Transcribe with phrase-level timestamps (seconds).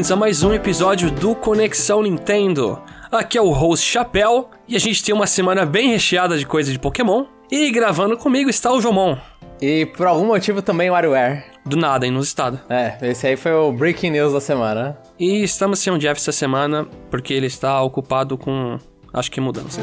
[0.00, 2.80] bem-vindos a mais um episódio do Conexão Nintendo.
[3.12, 6.72] Aqui é o host Chapéu e a gente tem uma semana bem recheada de coisa
[6.72, 7.26] de Pokémon.
[7.50, 9.18] E gravando comigo está o Jomon.
[9.60, 11.44] E por algum motivo também o WarioWare.
[11.66, 12.58] Do nada, inusitado.
[12.70, 14.96] É, esse aí foi o Breaking News da semana.
[15.18, 18.78] E estamos sem o Jeff essa semana porque ele está ocupado com,
[19.12, 19.82] acho que mudança.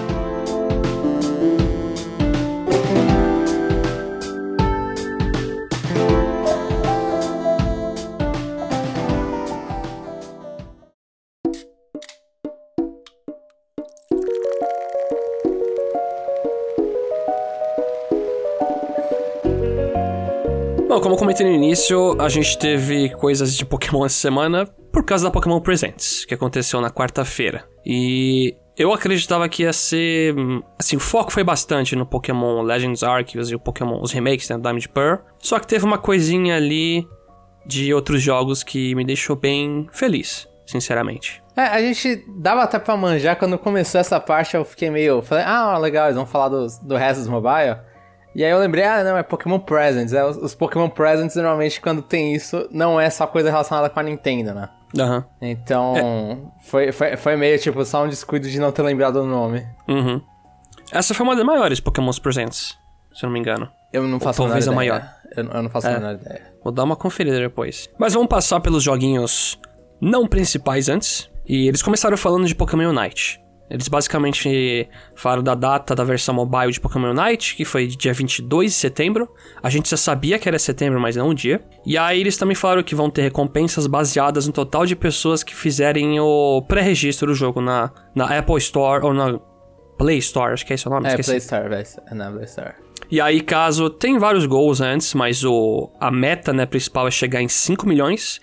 [21.37, 25.59] Comentei no início, a gente teve coisas de Pokémon essa semana por causa da Pokémon
[25.59, 27.63] Presents, que aconteceu na quarta-feira.
[27.85, 30.33] E eu acreditava que ia ser.
[30.79, 34.57] Assim, o foco foi bastante no Pokémon Legends Arceus e o Pokémon, os remakes, né?
[34.57, 35.19] Diamond Pearl.
[35.37, 37.07] Só que teve uma coisinha ali
[37.65, 41.43] de outros jogos que me deixou bem feliz, sinceramente.
[41.55, 45.21] É, a gente dava até pra manjar quando começou essa parte, eu fiquei meio.
[45.21, 47.77] Falei, ah, legal, eles vão falar do, do resto dos mobile.
[48.37, 50.13] E aí eu lembrei, ah, não, é Pokémon Presents.
[50.13, 53.99] É, os, os Pokémon Presents, normalmente, quando tem isso, não é só coisa relacionada com
[53.99, 54.69] a Nintendo, né?
[54.97, 55.25] Aham.
[55.41, 56.37] Então, É.
[56.69, 59.65] foi, foi, foi meio, tipo, só um descuido de não ter lembrado o nome.
[59.87, 60.21] Uhum.
[60.91, 62.77] Essa foi uma das maiores Pokémon Presents,
[63.11, 63.67] se eu não me engano.
[63.91, 65.03] Eu não faço Ou talvez a a maior.
[65.35, 65.93] Eu, eu não faço a É.
[65.95, 66.53] menor ideia.
[66.63, 67.89] Vou dar uma conferida depois.
[67.97, 69.59] Mas vamos passar pelos joguinhos
[69.99, 71.27] não principais antes.
[71.43, 73.41] E eles começaram falando de Pokémon Unite.
[73.69, 78.71] Eles basicamente falaram da data da versão mobile de Pokémon Unite, que foi dia 22
[78.71, 79.29] de setembro.
[79.61, 81.61] A gente já sabia que era setembro, mas não o dia.
[81.85, 85.53] E aí eles também falaram que vão ter recompensas baseadas no total de pessoas que
[85.53, 89.37] fizerem o pré-registro do jogo na, na Apple Store ou na
[89.97, 91.31] Play Store, acho que é esse o nome, É, esqueci.
[91.31, 91.87] Playstar, velho.
[92.09, 92.75] É na Playstar.
[93.09, 93.89] E aí, caso.
[93.89, 98.39] Tem vários gols antes, mas o a meta né, principal é chegar em 5 milhões.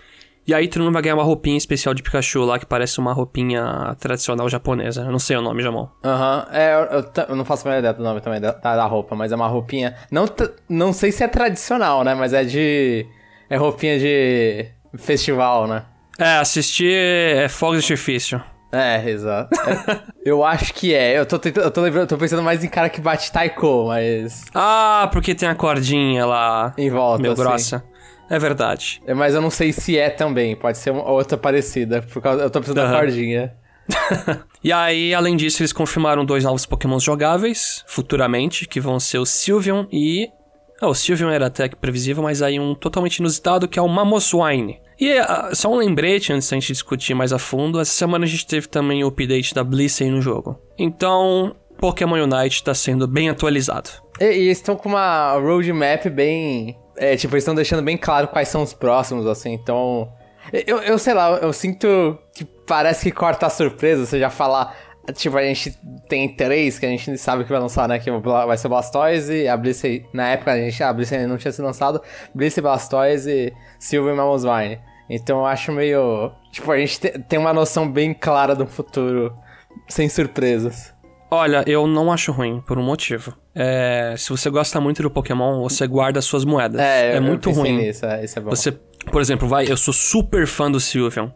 [0.46, 3.12] E aí todo mundo vai ganhar uma roupinha especial de Pikachu lá, que parece uma
[3.12, 5.02] roupinha tradicional japonesa.
[5.02, 5.88] Eu não sei o nome, Jamon.
[6.04, 8.84] Aham, é, eu, eu eu não faço a menor ideia do nome também da, da,
[8.84, 9.96] roupa, mas é uma roupinha.
[10.10, 10.26] Não,
[10.68, 12.14] não sei se é tradicional, né?
[12.14, 13.06] Mas é de.
[13.48, 14.66] É roupinha de
[14.96, 15.84] festival, né?
[16.18, 18.42] É, assistir é fogos de artifício.
[18.70, 19.50] É, exato.
[19.60, 21.18] É, eu acho que é.
[21.18, 24.44] Eu tô, tentando, eu tô, lembrando, tô pensando mais em cara que bate taiko, mas.
[24.52, 26.74] Ah, porque tem a cordinha lá.
[26.76, 27.22] Em volta.
[27.22, 27.42] meio assim.
[27.42, 27.84] grossa.
[28.34, 29.00] É verdade.
[29.06, 30.56] É, Mas eu não sei se é também.
[30.56, 32.02] Pode ser uma outra parecida.
[32.02, 33.00] Por causa, eu tô precisando da Aham.
[33.00, 33.54] cordinha.
[34.64, 39.26] E aí, além disso, eles confirmaram dois novos Pokémon jogáveis futuramente, que vão ser o
[39.26, 40.30] Sylveon e.
[40.80, 43.88] Ah, o Sylveon era até que previsível, mas aí um totalmente inusitado que é o
[43.88, 44.80] Mamoswine.
[44.98, 48.28] E ah, só um lembrete antes da gente discutir mais a fundo: essa semana a
[48.28, 50.58] gente teve também o update da Blissey no jogo.
[50.78, 53.90] Então, Pokémon Unite tá sendo bem atualizado.
[54.18, 56.74] E, e eles estão com uma roadmap bem.
[56.96, 60.12] É, tipo, eles estão deixando bem claro quais são os próximos, assim, então.
[60.52, 64.76] Eu, eu sei lá, eu sinto que parece que corta a surpresa, você já falar.
[65.14, 65.76] Tipo, a gente
[66.08, 67.98] tem três que a gente sabe que vai lançar, né?
[67.98, 70.06] Que vai ser Blastoise, a Blissey.
[70.14, 70.82] Na época a gente.
[70.82, 72.00] A Blissey ainda não tinha sido lançado.
[72.34, 74.78] Blissey, Blastoise, Silver e Mamosvine.
[75.10, 76.32] Então eu acho meio.
[76.52, 79.36] Tipo, a gente te- tem uma noção bem clara do futuro,
[79.88, 80.93] sem surpresas.
[81.30, 83.34] Olha, eu não acho ruim, por um motivo.
[83.54, 86.80] É, se você gosta muito do Pokémon, você guarda suas moedas.
[86.80, 87.76] É, eu- eu muito pensei ruim.
[87.78, 88.50] Nisso, é, isso é bom.
[88.50, 88.72] Você,
[89.10, 91.30] por exemplo, vai, eu sou super fã do Sylveon.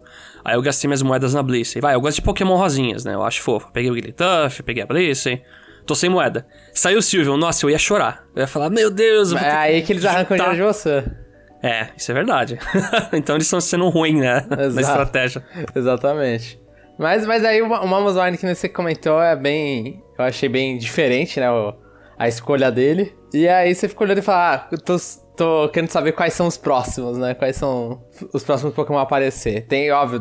[0.44, 1.80] Aí eu gastei minhas moedas na Blissey.
[1.82, 3.14] Vai, eu gosto de Pokémon rosinhas, né?
[3.14, 3.70] Eu acho fofo.
[3.72, 5.42] Peguei o Wigglytuff, peguei a Blissey.
[5.84, 6.46] Tô sem moeda.
[6.72, 8.24] Saiu o Sylveon, nossa, eu ia chorar.
[8.36, 11.04] Eu ia falar, meu Deus, eu É aí que eles arrancam dinheiro de você.
[11.62, 12.58] É, isso é verdade.
[13.12, 14.46] então eles estão sendo ruim, né?
[14.48, 14.80] Na Exato.
[14.80, 15.42] estratégia.
[15.74, 16.60] Exatamente.
[16.98, 20.02] Mas, mas aí o, o Mamoswine que você comentou é bem.
[20.18, 21.50] Eu achei bem diferente, né?
[21.50, 21.74] o-
[22.18, 23.14] a escolha dele.
[23.32, 24.96] E aí você ficou olhando e falou: Ah, eu tô,
[25.36, 27.32] tô querendo saber quais são os próximos, né?
[27.34, 28.02] Quais são
[28.34, 29.66] os próximos Pokémon a aparecer.
[29.68, 30.20] Tem, óbvio,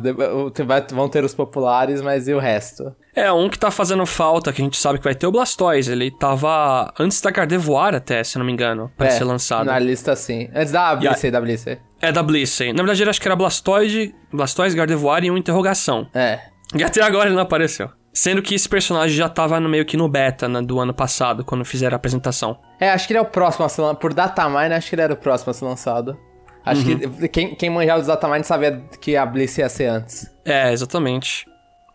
[0.94, 2.96] vão ter os populares, mas e o resto?
[3.16, 5.92] É, um que tá fazendo falta, que a gente sabe que vai ter o Blastoise.
[5.92, 9.66] Ele tava antes da Gardevoir até, se não me engano, pra É, ser lançado.
[9.66, 10.50] Na lista, sim.
[10.54, 11.80] Antes da Blissey, da Blissey.
[12.00, 12.74] É da Blissey.
[12.74, 16.08] Na verdade, eu acho que era Blastoise, Blastoise, Gardevoir e uma interrogação.
[16.14, 16.40] É.
[16.76, 17.90] E até agora ele não apareceu.
[18.14, 21.46] Sendo que esse personagem já tava no meio que no beta né, do ano passado,
[21.46, 22.60] quando fizeram a apresentação.
[22.80, 24.00] É, acho que ele é o próximo a ser lançado.
[24.00, 26.18] Por datamine, acho que ele era o próximo a ser lançado.
[26.66, 26.98] Acho Uhum.
[27.00, 30.28] que quem, quem manjava os datamine sabia que a Blissey ia ser antes.
[30.44, 31.46] É, exatamente.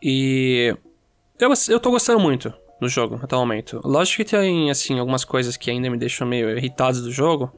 [0.02, 0.74] E.
[1.38, 3.80] Eu, eu tô gostando muito do jogo até o momento.
[3.84, 7.52] Lógico que tem, assim, algumas coisas que ainda me deixam meio irritados do jogo.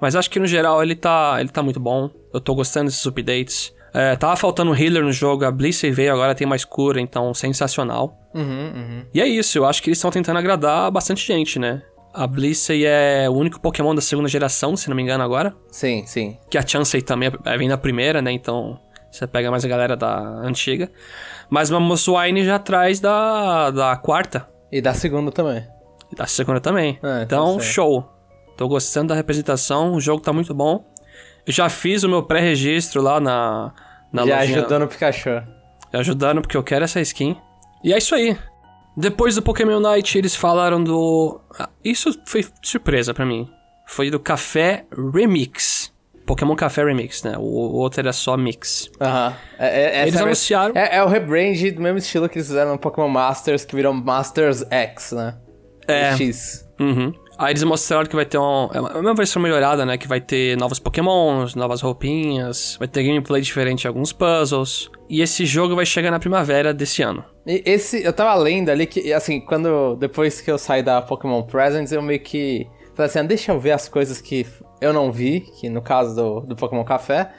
[0.00, 2.10] Mas acho que no geral ele tá, ele tá muito bom.
[2.32, 3.74] Eu tô gostando desses updates.
[3.98, 8.18] É, tava faltando healer no jogo, a Blissey veio, agora tem mais cura, então sensacional.
[8.34, 9.04] Uhum, uhum.
[9.14, 11.80] E é isso, eu acho que eles estão tentando agradar bastante gente, né?
[12.12, 15.54] A Blissey é o único Pokémon da segunda geração, se não me engano agora.
[15.70, 16.36] Sim, sim.
[16.50, 18.32] Que a Chansey também é- vem da primeira, né?
[18.32, 18.78] Então
[19.10, 20.90] Você pega mais a galera da antiga.
[21.48, 24.46] Mas Mammoth Wine já traz da, da quarta.
[24.70, 25.64] E da segunda também.
[26.12, 26.98] E da segunda também.
[27.02, 28.06] Ah, então show.
[28.58, 30.84] Tô gostando da representação, o jogo tá muito bom.
[31.46, 33.72] Eu já fiz o meu pré-registro lá na,
[34.12, 34.58] na Já lojinha.
[34.58, 35.42] ajudando o Pikachu.
[35.92, 37.36] ajudando porque eu quero essa skin.
[37.84, 38.36] E é isso aí.
[38.96, 41.40] Depois do Pokémon Night, eles falaram do.
[41.58, 43.48] Ah, Isso foi surpresa pra mim.
[43.86, 45.92] Foi do Café Remix.
[46.26, 47.34] Pokémon Café Remix, né?
[47.38, 48.90] O, o outro era só Mix.
[49.00, 49.32] Aham.
[49.58, 52.48] É, é, essa Eles é anunciaram- É, é o rebrand do mesmo estilo que eles
[52.48, 55.36] fizeram no Pokémon Masters, que virou Masters X, né?
[55.86, 56.16] É.
[56.16, 56.66] X.
[56.80, 57.12] Uhum.
[57.38, 59.98] Aí eles mostraram que vai ter um, é uma é uma versão melhorada, né?
[59.98, 64.90] Que vai ter novos Pokémons, novas roupinhas, vai ter gameplay diferente em alguns puzzles.
[65.08, 67.24] E esse jogo vai chegar na primavera desse ano.
[67.46, 71.42] E esse, eu tava lendo ali que, assim, quando, depois que eu saí da Pokémon
[71.42, 72.66] Presents, eu meio que
[72.96, 74.46] falei assim, ah, deixa eu ver as coisas que
[74.80, 77.30] eu não vi, que no caso do, do Pokémon Café,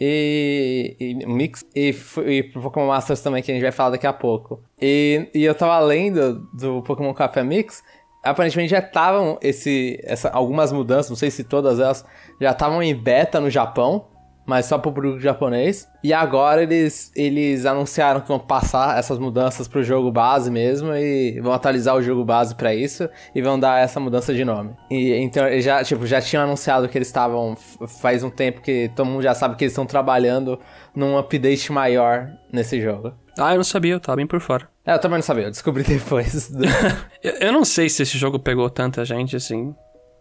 [0.00, 1.94] e, e Mix, e,
[2.26, 4.62] e Pokémon Masters também, que a gente vai falar daqui a pouco.
[4.80, 7.82] E, e eu tava lendo do Pokémon Café Mix,
[8.22, 12.04] aparentemente já estavam esse, essa, algumas mudanças, não sei se todas elas,
[12.40, 14.06] já estavam em beta no Japão,
[14.50, 15.88] mas só pro público japonês.
[16.02, 21.38] E agora eles, eles anunciaram que vão passar essas mudanças pro jogo base mesmo e
[21.40, 24.74] vão atualizar o jogo base pra isso e vão dar essa mudança de nome.
[24.90, 27.56] E então eles já, tipo, já tinham anunciado que eles estavam
[28.00, 30.58] faz um tempo que todo mundo já sabe que eles estão trabalhando
[30.96, 33.12] num update maior nesse jogo.
[33.38, 34.68] Ah, eu não sabia, eu tava bem por fora.
[34.84, 36.50] É, eu também não sabia, eu descobri depois.
[37.22, 39.74] Eu, eu não sei se esse jogo pegou tanta gente assim.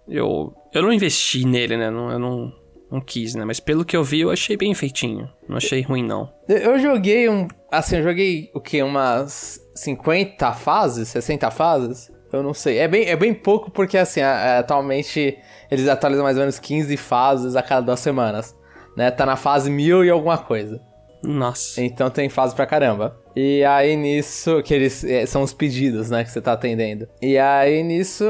[0.07, 1.89] Eu, eu não investi nele, né?
[1.89, 2.51] Não, eu não,
[2.91, 3.45] não quis, né?
[3.45, 5.29] Mas pelo que eu vi, eu achei bem feitinho.
[5.47, 6.31] Não achei ruim, não.
[6.47, 7.47] Eu- joguei um.
[7.71, 8.81] Assim, eu joguei o quê?
[8.81, 11.07] Umas 50 fases?
[11.09, 12.11] 60 fases?
[12.31, 12.77] Eu não sei.
[12.77, 15.37] É bem, é bem pouco porque, assim, a- atualmente
[15.71, 18.55] eles atualizam mais ou menos 15 fases a cada duas semanas.
[18.97, 19.09] Né?
[19.11, 20.81] Tá na fase mil e alguma coisa.
[21.23, 21.81] Nossa.
[21.81, 23.17] Então tem fase pra caramba.
[23.35, 27.07] E aí nisso, que eles é, são os pedidos, né, que você tá atendendo.
[27.21, 28.23] E aí nisso,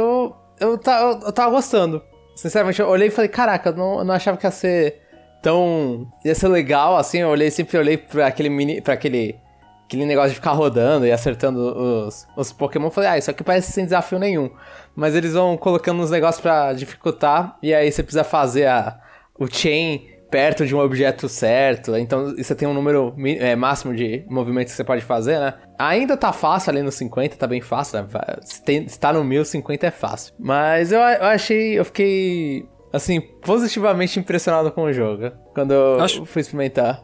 [0.59, 2.01] eu, tá, eu, eu tava gostando.
[2.41, 5.01] Sinceramente, eu olhei e falei, caraca, eu não, não achava que ia ser
[5.41, 6.09] tão.
[6.23, 7.19] ia ser legal assim.
[7.19, 8.79] Eu olhei, sempre olhei pra aquele mini.
[8.79, 9.35] pra aquele.
[9.83, 12.87] Aquele negócio de ficar rodando e acertando os, os Pokémon.
[12.87, 14.51] Eu falei, ah, isso aqui parece sem desafio nenhum.
[14.95, 17.57] Mas eles vão colocando uns negócios pra dificultar.
[17.61, 18.99] E aí você precisa fazer a,
[19.37, 21.97] o chain perto de um objeto certo.
[21.97, 25.55] Então você tem um número é, máximo de movimentos que você pode fazer, né?
[25.79, 28.01] Ainda tá fácil ali no 50, tá bem fácil.
[28.01, 28.07] Né?
[28.41, 30.33] Se, tem, se tá no 1000, 50 é fácil.
[30.37, 31.79] Mas eu, eu achei.
[31.79, 32.65] Eu fiquei.
[32.91, 35.31] Assim, positivamente impressionado com o jogo.
[35.53, 37.03] Quando eu Acho- fui experimentar.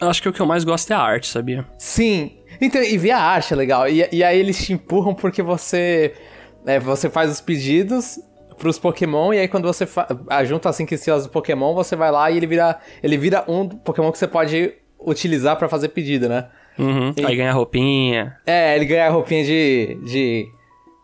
[0.00, 1.64] Eu acho que o que eu mais gosto é a arte, sabia?
[1.78, 2.38] Sim.
[2.60, 3.88] Então, e ver a arte é legal.
[3.88, 6.12] E, e aí eles te empurram porque você.
[6.66, 8.18] é, você faz os pedidos
[8.58, 9.88] pros Pokémon, e aí quando você
[10.28, 12.78] ah, junta as 5 estrelas do Pokémon, você vai lá e ele vira.
[13.02, 16.48] Ele vira um Pokémon que você pode utilizar pra fazer pedido, né?
[16.80, 17.14] Uhum.
[17.24, 18.36] Aí ganha roupinha.
[18.46, 19.98] É, ele ganha a roupinha de.
[20.04, 20.46] de.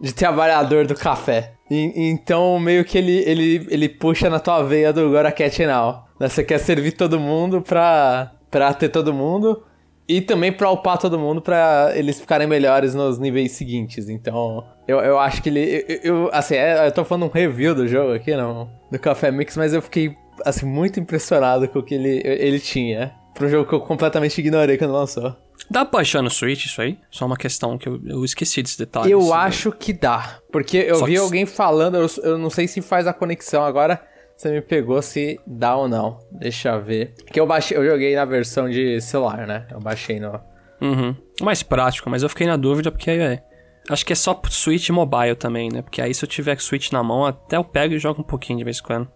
[0.01, 1.53] de trabalhador do café.
[1.71, 6.05] E- então, meio que ele, ele, ele puxa na tua veia do Gora Cat Now.
[6.21, 6.29] né?
[6.29, 9.63] Você quer servir todo mundo pra, pra ter todo mundo.
[10.09, 14.09] E também pra upar todo mundo pra eles ficarem melhores nos níveis seguintes.
[14.09, 15.85] Então, eu, eu acho que ele.
[16.05, 19.33] Eu, eu- assim, é, eu tô falando um review do jogo aqui, não, do Café
[19.33, 20.15] Mix, mas eu fiquei,
[20.45, 23.13] assim, muito impressionado com o que ele, ele tinha.
[23.35, 25.35] Pro jogo que eu completamente ignorei quando lançou.
[25.71, 26.99] Dá pra baixar no Switch isso aí?
[27.11, 29.11] Só uma questão que eu, eu esqueci desse detalhe.
[29.11, 29.33] Eu assim.
[29.33, 30.39] acho que dá.
[30.53, 33.65] Porque eu Só vi que- alguém falando, eu, eu não sei se faz a conexão
[33.65, 34.01] agora.
[34.37, 36.19] Você me pegou se dá ou não.
[36.31, 37.15] Deixa eu ver.
[37.33, 39.67] Que eu baixei, eu joguei na versão de celular, né?
[39.71, 40.39] Eu baixei no.
[40.81, 41.17] Uhum.
[41.41, 43.43] Mais prático, mas eu fiquei na dúvida porque é,
[43.89, 45.81] acho que é só Switch mobile também, né?
[45.81, 48.59] Porque aí se eu tiver Switch na mão, até eu pego e jogo um pouquinho
[48.59, 49.09] de vez em quando.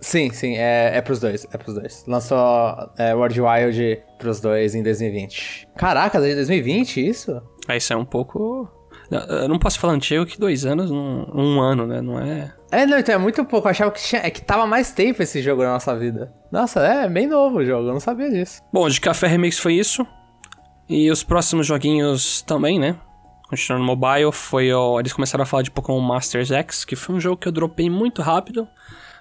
[0.00, 2.04] Sim, sim, é, é pros dois, é pros dois.
[2.06, 2.38] Lançou
[2.98, 5.68] é, World Wild pros dois em 2020.
[5.76, 7.42] Caraca, desde 2020 isso?
[7.66, 8.68] Aí isso é um pouco.
[9.10, 12.00] Eu não posso falar antigo que dois anos, um, um ano, né?
[12.00, 12.52] Não é.
[12.70, 13.68] É, não, então é muito pouco.
[13.68, 16.32] Eu achava que, tinha, é que tava mais tempo esse jogo na nossa vida.
[16.50, 18.62] Nossa, é bem novo o jogo, eu não sabia disso.
[18.72, 20.06] Bom, de Café Remix foi isso.
[20.88, 22.96] E os próximos joguinhos também, né?
[23.48, 24.98] Continuando no mobile, foi o...
[24.98, 27.88] Eles começaram a falar de Pokémon Masters X, que foi um jogo que eu dropei
[27.88, 28.68] muito rápido.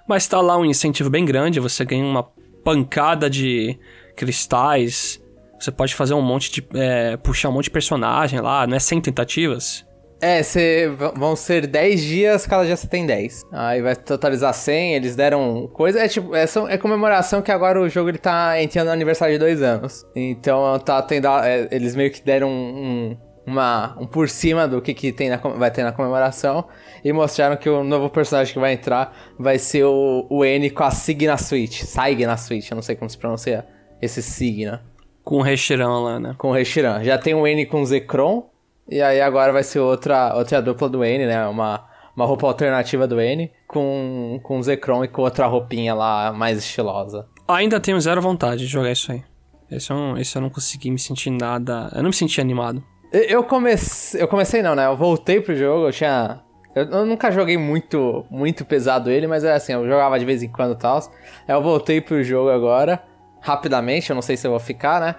[0.08, 2.24] Mas tá lá um incentivo bem grande, você ganha uma
[2.64, 3.78] pancada de
[4.16, 5.22] cristais.
[5.60, 6.68] Você pode fazer um monte de.
[6.76, 9.86] é, puxar um monte de personagem lá, não é 100 tentativas?
[10.22, 13.44] É, cê, vão ser 10 dias, cada dia você tem 10.
[13.52, 16.00] Aí vai totalizar 100, eles deram coisa.
[16.00, 19.40] É tipo, é, é comemoração que agora o jogo ele tá entrando no aniversário de
[19.40, 20.06] dois anos.
[20.16, 21.28] Então tá tendo.
[21.28, 25.38] é, eles meio que deram um, uma, um por cima do que, que tem na,
[25.38, 26.66] vai ter na comemoração.
[27.04, 30.84] E mostraram que o novo personagem que vai entrar vai ser o, o N com
[30.84, 31.84] a Sig na Switch.
[31.84, 33.66] Saig na Switch, eu não sei como se pronuncia
[34.02, 34.80] esse Sig, né?
[35.24, 36.36] Com o Reshiram lá, né?
[36.38, 37.04] Com o Reshiram.
[37.04, 38.50] Já tem o N com o Zekrom,
[38.90, 41.48] e aí agora vai ser outra, outra dupla do N, né?
[41.48, 46.32] Uma, uma roupa alternativa do N, com, com o Zekrom e com outra roupinha lá
[46.32, 47.28] mais estilosa.
[47.48, 49.24] Ainda tenho zero vontade de jogar isso aí.
[49.70, 51.92] Esse eu, não, esse eu não consegui me sentir nada.
[51.94, 52.84] Eu não me senti animado.
[53.16, 54.22] Eu comecei.
[54.22, 54.86] Eu comecei não, né?
[54.86, 56.42] Eu voltei pro jogo, eu tinha.
[56.76, 60.50] Eu, nunca joguei muito, muito pesado ele, mas é assim, eu jogava de vez em
[60.50, 61.00] quando e tal.
[61.48, 63.02] Eu voltei pro jogo agora,
[63.40, 65.16] rapidamente, eu não sei se eu vou ficar, né?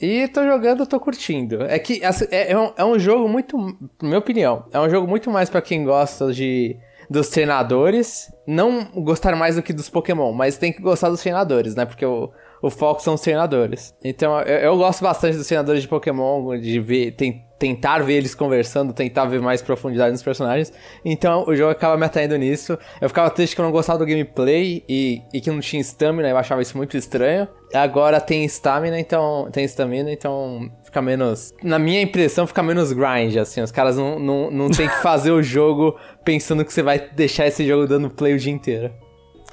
[0.00, 1.62] E tô jogando, tô curtindo.
[1.64, 3.58] É que assim, é, é, um, é um jogo muito.
[3.58, 6.76] Na minha opinião, é um jogo muito mais para quem gosta de
[7.10, 8.32] dos treinadores.
[8.46, 11.84] Não gostar mais do que dos Pokémon, mas tem que gostar dos treinadores, né?
[11.84, 12.32] Porque o,
[12.64, 13.94] o foco são os treinadores.
[14.02, 18.34] Então eu, eu gosto bastante dos treinadores de Pokémon, de ver, tem, tentar ver eles
[18.34, 20.72] conversando, tentar ver mais profundidade nos personagens.
[21.04, 22.78] Então o jogo acaba me atraindo nisso.
[23.02, 26.26] Eu ficava triste que eu não gostava do gameplay e, e que não tinha stamina,
[26.26, 27.46] eu achava isso muito estranho.
[27.74, 29.46] Agora tem stamina, então.
[29.52, 31.52] Tem stamina, então fica menos.
[31.62, 33.60] Na minha impressão, fica menos grind, assim.
[33.60, 37.46] Os caras não, não, não tem que fazer o jogo pensando que você vai deixar
[37.46, 38.90] esse jogo dando play o dia inteiro.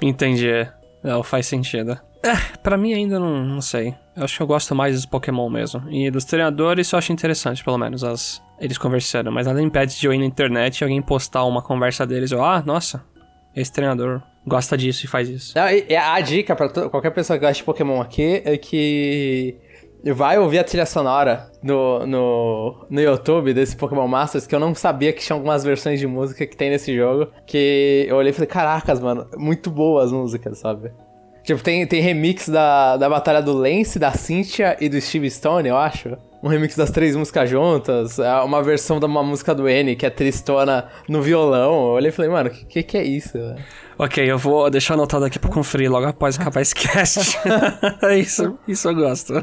[0.00, 0.66] Entendi.
[1.02, 2.00] Não, faz sentido.
[2.22, 3.94] É, pra mim ainda não, não sei.
[4.16, 5.82] Eu acho que eu gosto mais dos Pokémon mesmo.
[5.90, 9.32] E dos treinadores eu acho interessante, pelo menos, as, eles conversando.
[9.32, 12.30] Mas nada impede de eu ir na internet e alguém postar uma conversa deles.
[12.30, 13.04] Eu, ah, nossa,
[13.56, 15.54] esse treinador gosta disso e faz isso.
[15.58, 19.56] a dica pra qualquer pessoa que gosta de Pokémon aqui é que
[20.14, 24.74] vai ouvir a trilha sonora no, no, no YouTube desse Pokémon Masters, que eu não
[24.74, 28.32] sabia que tinha algumas versões de música que tem nesse jogo, que eu olhei e
[28.32, 30.90] falei, caracas, mano, muito boas as músicas, sabe?
[31.44, 35.68] Tipo, tem, tem remix da, da batalha do Lance, da Cynthia e do Steve Stone,
[35.68, 36.16] eu acho.
[36.42, 38.18] Um remix das três músicas juntas.
[38.18, 41.72] É uma versão de uma música do N, que é tristona no violão.
[41.72, 43.38] Eu olhei e falei, mano, o que, que é isso?
[43.98, 47.38] Ok, eu vou deixar anotado aqui pra conferir logo após acabar esse cast.
[48.18, 49.34] isso, isso eu gosto.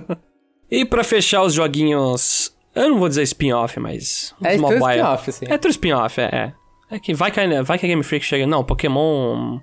[0.70, 2.54] E pra fechar os joguinhos.
[2.76, 4.34] Eu não vou dizer spin-off, mas.
[4.44, 4.82] É mobile.
[4.82, 5.46] spin-off, sim.
[5.50, 6.54] É tudo spin-off, é, é.
[6.92, 8.48] É que vai que, vai que a Game Freak chega.
[8.48, 9.60] Não, Pokémon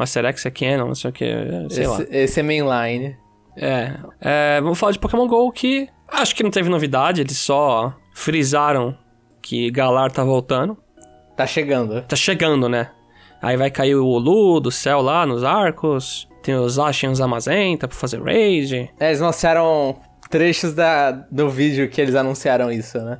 [0.00, 1.26] Master X é canon, não sei o que,
[1.68, 2.06] sei esse, lá.
[2.10, 3.16] Esse é mainline.
[3.56, 7.94] É, é, vamos falar de Pokémon GO que acho que não teve novidade, eles só
[8.14, 8.96] frisaram
[9.42, 10.78] que Galar tá voltando.
[11.36, 12.00] Tá chegando.
[12.02, 12.90] Tá chegando, né?
[13.42, 16.28] Aí vai cair o Lu do céu lá nos arcos.
[16.42, 18.90] Tem os Ashen e os Amazenta pra fazer raid.
[18.98, 19.98] É, eles anunciaram
[20.30, 23.18] trechos da, do vídeo que eles anunciaram isso, né?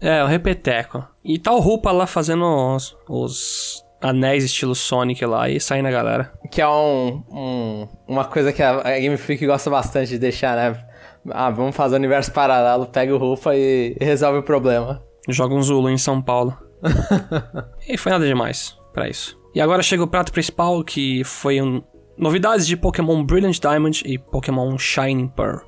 [0.00, 1.06] É, o Repeteco.
[1.24, 5.90] E tá o Rupa lá fazendo os, os anéis estilo Sonic lá e sair na
[5.90, 6.32] galera.
[6.50, 10.84] Que é um, um, uma coisa que a, Game Freak gosta bastante de deixar, né?
[11.30, 15.02] Ah, vamos fazer o universo paralelo, pega o Rufa e resolve o problema.
[15.28, 16.56] Joga um Zulu em São Paulo.
[17.86, 19.38] e foi nada demais para isso.
[19.54, 21.82] E agora chega o prato principal, que foi um...
[22.16, 25.58] novidades de Pokémon Brilliant Diamond e Pokémon Shining Pearl.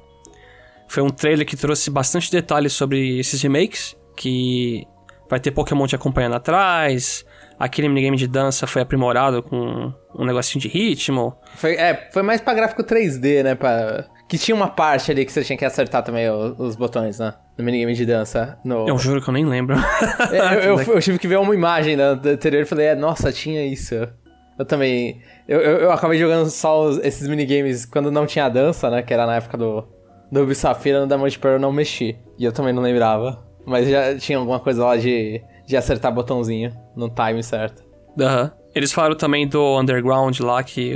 [0.88, 4.86] Foi um trailer que trouxe bastante detalhes sobre esses remakes, que
[5.28, 7.24] vai ter Pokémon te acompanhando atrás,
[7.60, 11.36] aquele minigame de dança foi aprimorado com um negocinho de ritmo.
[11.56, 13.54] Foi, é, foi mais pra gráfico 3D, né?
[13.54, 14.06] Pra...
[14.26, 17.34] Que tinha uma parte ali que você tinha que acertar também os, os botões, né?
[17.58, 18.58] No minigame de dança.
[18.64, 18.88] No...
[18.88, 19.76] Eu juro que eu nem lembro.
[20.32, 22.94] é, eu, eu, eu, tive que ver uma imagem da, da anterior e falei, é,
[22.94, 23.94] nossa, tinha isso.
[24.58, 25.20] Eu também.
[25.46, 29.02] Eu, eu, eu acabei jogando só os, esses minigames quando não tinha dança, né?
[29.02, 29.86] Que era na época do,
[30.32, 32.16] do Ubisoft, no Diamond Pearl eu não mexi.
[32.38, 33.44] E eu também não lembrava.
[33.66, 37.82] Mas já tinha alguma coisa lá de de acertar botãozinho no time certo.
[38.20, 38.42] Aham.
[38.42, 38.60] Uhum.
[38.74, 40.94] Eles falaram também do Underground lá, que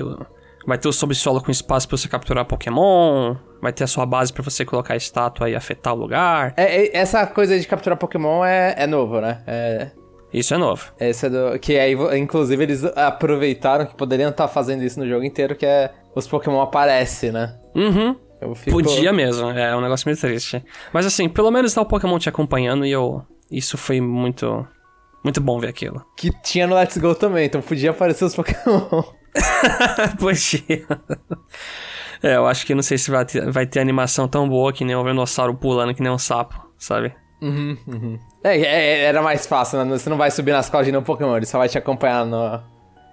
[0.66, 4.32] vai ter o subsolo com espaço para você capturar Pokémon, vai ter a sua base
[4.32, 6.54] para você colocar a estátua e afetar o lugar.
[6.56, 9.42] É, é, essa coisa de capturar Pokémon é, é novo, né?
[9.46, 9.90] É...
[10.32, 10.92] Isso é novo.
[10.98, 11.58] Esse é do.
[11.60, 15.92] Que aí, inclusive, eles aproveitaram que poderiam estar fazendo isso no jogo inteiro, que é
[16.14, 17.56] os Pokémon aparecem, né?
[17.74, 18.16] Uhum.
[18.56, 18.82] Fico...
[18.82, 20.62] Podia mesmo, é um negócio meio triste.
[20.92, 24.66] Mas assim, pelo menos tá o Pokémon te acompanhando e eu isso foi muito.
[25.22, 26.04] Muito bom ver aquilo.
[26.16, 29.02] Que tinha no Let's Go também, então podia aparecer os Pokémon.
[30.18, 30.86] podia.
[32.22, 34.84] É, eu acho que não sei se vai ter, vai ter animação tão boa que
[34.84, 37.14] nem um venossauro pulando que nem um sapo, sabe?
[37.42, 38.18] Uhum, uhum.
[38.42, 39.98] É, é, era mais fácil, né?
[39.98, 42.62] Você não vai subir nas costas de nenhum Pokémon, ele só vai te acompanhar no.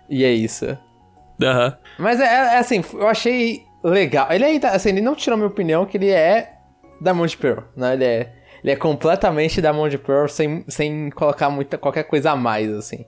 [0.09, 0.65] E é isso.
[1.41, 1.67] Aham.
[1.67, 1.73] Uhum.
[1.99, 4.27] Mas é, é, assim, eu achei legal.
[4.31, 6.53] Ele aí, assim, ele não tirou minha opinião que ele é
[7.01, 7.93] da Monte Pearl, né?
[7.93, 12.31] Ele é ele é completamente da mão de Pearl sem, sem colocar muita, qualquer coisa
[12.31, 13.05] a mais, assim.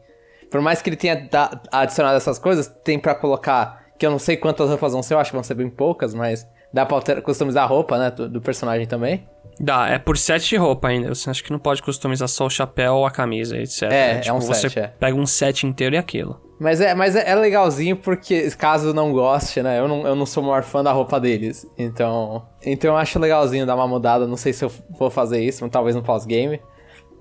[0.50, 4.20] Por mais que ele tenha da, adicionado essas coisas, tem para colocar, que eu não
[4.20, 6.98] sei quantas roupas vão ser, eu acho que vão ser bem poucas, mas dá pra
[6.98, 9.28] alter, customizar a roupa, né, do, do, personagem também.
[9.60, 11.14] Dá, é por set de roupa ainda.
[11.14, 13.84] Você acha que não pode customizar só o chapéu, a camisa, etc.
[13.84, 14.88] É, tipo, é um set, você é.
[14.88, 16.42] pega um set inteiro e aquilo.
[16.60, 19.80] Mas é, mas é, é legalzinho porque, caso não goste, né?
[19.80, 21.68] Eu não, eu não sou o maior fã da roupa deles.
[21.78, 22.46] Então.
[22.66, 24.28] Então eu acho legalzinho dar uma mudada.
[24.28, 26.62] Não sei se eu vou fazer isso, talvez no pós-game.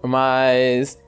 [0.02, 1.00] Mas.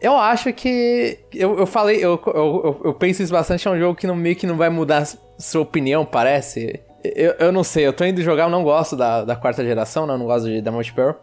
[0.00, 1.18] Eu acho que.
[1.32, 3.66] Eu, eu falei, eu, eu, eu, penso isso bastante.
[3.66, 5.06] É um jogo que no meio que não vai mudar
[5.38, 6.80] sua opinião, parece.
[7.04, 10.06] Eu, eu não sei, eu tô indo jogar, eu não gosto da, da quarta geração,
[10.06, 10.14] né?
[10.14, 11.16] Eu não gosto de, da Multiplayer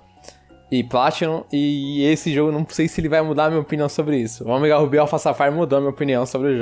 [0.71, 4.17] e Platinum, e esse jogo não sei se ele vai mudar a minha opinião sobre
[4.17, 4.43] isso.
[4.43, 6.59] O Omega Ruby Alpha Sapphire mudou a minha opinião sobre,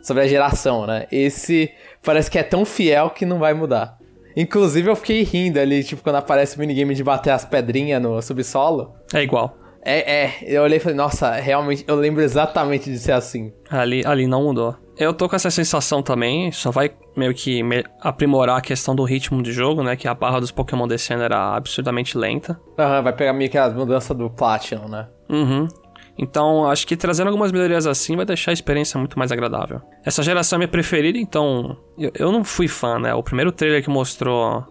[0.00, 1.06] sobre a geração, né?
[1.12, 1.70] Esse
[2.02, 3.98] parece que é tão fiel que não vai mudar.
[4.36, 8.20] Inclusive eu fiquei rindo ali, tipo, quando aparece o minigame de bater as pedrinhas no
[8.22, 8.94] subsolo.
[9.12, 9.58] É igual.
[9.84, 13.52] É, é, eu olhei e falei, nossa, realmente, eu lembro exatamente de ser assim.
[13.68, 14.76] Ali, ali não mudou.
[15.04, 19.04] Eu tô com essa sensação também, só vai meio que me aprimorar a questão do
[19.04, 19.96] ritmo de jogo, né?
[19.96, 22.60] Que a barra dos Pokémon descendo era absurdamente lenta.
[22.78, 25.08] Aham, uhum, vai pegar meio que a mudança do Platinum, né?
[25.28, 25.68] Uhum.
[26.16, 29.80] Então, acho que trazendo algumas melhorias assim vai deixar a experiência muito mais agradável.
[30.04, 31.76] Essa geração é minha preferida, então.
[31.98, 33.14] Eu, eu não fui fã, né?
[33.14, 34.64] O primeiro trailer que mostrou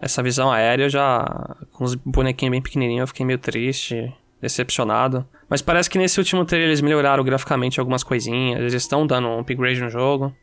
[0.00, 1.24] essa visão aérea, já.
[1.72, 4.12] Com os bonequinhos bem pequenininhos, eu fiquei meio triste
[4.46, 5.26] decepcionado.
[5.48, 9.40] Mas parece que nesse último trailer eles melhoraram graficamente algumas coisinhas, eles estão dando um
[9.40, 10.34] upgrade no jogo.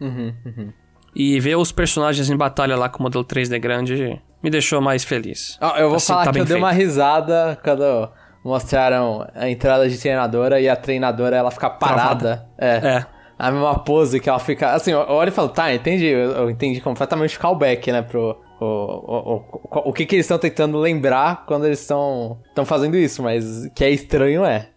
[0.00, 0.72] Uhum, uhum.
[1.14, 5.04] E ver os personagens em batalha lá com o modelo 3D grande me deixou mais
[5.04, 5.58] feliz.
[5.60, 6.48] Oh, eu vou assim, falar tá que eu feito.
[6.48, 8.10] dei uma risada quando
[8.44, 12.46] mostraram a entrada de treinadora e a treinadora ela fica parada.
[12.56, 12.76] É.
[12.76, 13.06] é.
[13.38, 14.72] A mesma pose que ela fica.
[14.72, 16.06] Assim, eu olho e falo, tá, entendi.
[16.06, 20.38] Eu entendi completamente o callback, né, pro, o, o, o, o que, que eles estão
[20.38, 24.70] tentando lembrar quando eles estão fazendo isso, mas que é estranho é.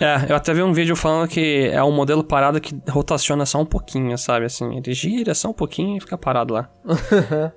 [0.00, 3.60] É, eu até vi um vídeo falando que é um modelo parado que rotaciona só
[3.60, 4.46] um pouquinho, sabe?
[4.46, 6.70] Assim, ele gira só um pouquinho e fica parado lá.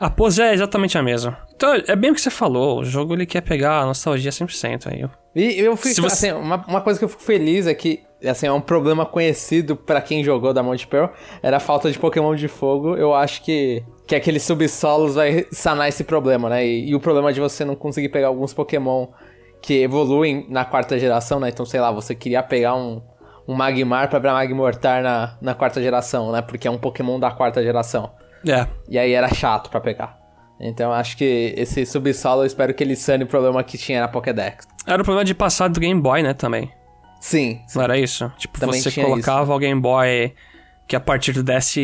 [0.00, 1.38] a pose é exatamente a mesma.
[1.54, 4.92] Então, é bem o que você falou, o jogo ele quer pegar a nostalgia 100%
[4.92, 5.06] aí.
[5.34, 6.28] E eu fico, você...
[6.28, 9.76] assim, uma, uma coisa que eu fico feliz é que assim, é um problema conhecido
[9.76, 12.96] para quem jogou da Monte Pearl, era a falta de Pokémon de fogo.
[12.96, 16.66] Eu acho que que aqueles subsolos vai sanar esse problema, né?
[16.66, 19.06] E, e, o problema de você não conseguir pegar alguns Pokémon
[19.62, 21.48] que evoluem na quarta geração, né?
[21.48, 23.00] Então, sei lá, você queria pegar um,
[23.48, 26.42] um Magmar pra virar Magmortar na, na quarta geração, né?
[26.42, 28.12] Porque é um Pokémon da quarta geração.
[28.46, 28.66] É.
[28.88, 30.18] E aí era chato para pegar.
[30.60, 34.08] Então acho que esse subsolo eu espero que ele sane o problema que tinha na
[34.08, 34.66] Pokédex.
[34.86, 36.70] Era o problema de passar do Game Boy, né, também.
[37.24, 37.62] Sim.
[37.66, 37.78] sim.
[37.78, 38.30] Não era isso?
[38.36, 39.52] Tipo, Também você colocava isso.
[39.52, 40.34] o Game Boy
[40.86, 41.76] que a partir do DS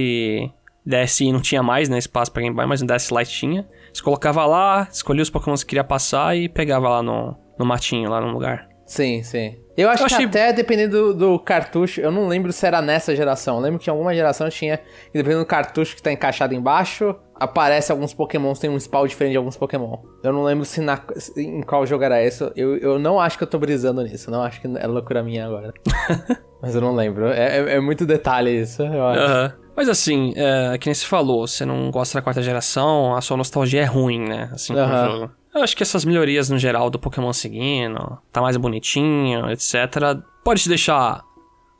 [0.84, 3.66] DSi não tinha mais, né, espaço pra Game Boy, mas no DS Lite tinha.
[3.90, 8.10] Você colocava lá, escolhia os Pokémon que queria passar e pegava lá no, no matinho,
[8.10, 8.68] lá no lugar.
[8.90, 9.54] Sim, sim.
[9.76, 10.26] Eu acho eu que achei...
[10.26, 13.58] até dependendo do, do, cartucho, eu não lembro se era nessa geração.
[13.58, 14.80] Eu lembro que em alguma geração tinha,
[15.14, 19.30] e dependendo do cartucho que tá encaixado embaixo, aparece alguns Pokémon, tem um spawn diferente
[19.30, 19.96] de alguns Pokémon.
[20.24, 21.00] Eu não lembro se na,
[21.36, 22.50] em qual jogo era isso.
[22.56, 25.46] Eu, eu não acho que eu tô brisando nisso, não acho que é loucura minha
[25.46, 25.72] agora.
[26.60, 27.28] Mas eu não lembro.
[27.28, 29.20] É, é, é muito detalhe isso, eu acho.
[29.20, 29.60] Uhum.
[29.76, 33.36] Mas assim, é, que nem se falou, você não gosta da quarta geração, a sua
[33.36, 34.50] nostalgia é ruim, né?
[34.52, 35.06] Assim, uhum.
[35.06, 35.39] jogo.
[35.54, 40.62] Eu acho que essas melhorias no geral do Pokémon seguindo, tá mais bonitinho, etc., pode
[40.62, 41.22] te deixar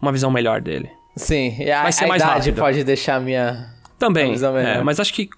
[0.00, 0.90] uma visão melhor dele.
[1.16, 2.58] Sim, e a, Vai ser a mais idade rápido.
[2.58, 3.74] pode deixar a minha.
[3.98, 5.28] Também, é, mas acho que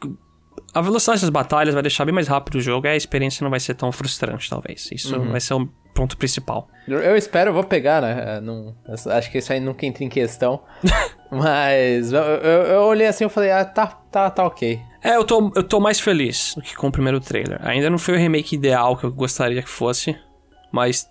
[0.73, 3.51] a velocidade das batalhas vai deixar bem mais rápido o jogo e a experiência não
[3.51, 4.89] vai ser tão frustrante, talvez.
[4.93, 5.33] Isso uhum.
[5.33, 6.69] vai ser o ponto principal.
[6.89, 8.41] Eu espero, eu vou pegar, né?
[8.41, 8.75] Não,
[9.11, 10.63] acho que isso aí nunca entra em questão.
[11.33, 14.79] Mas eu, eu, eu, olhei assim e falei, ah, tá, tá, tá ok.
[15.03, 17.59] É, eu tô, eu tô mais feliz do que com o primeiro trailer.
[17.63, 20.15] Ainda não foi o remake ideal que eu gostaria que fosse,
[20.71, 21.09] mas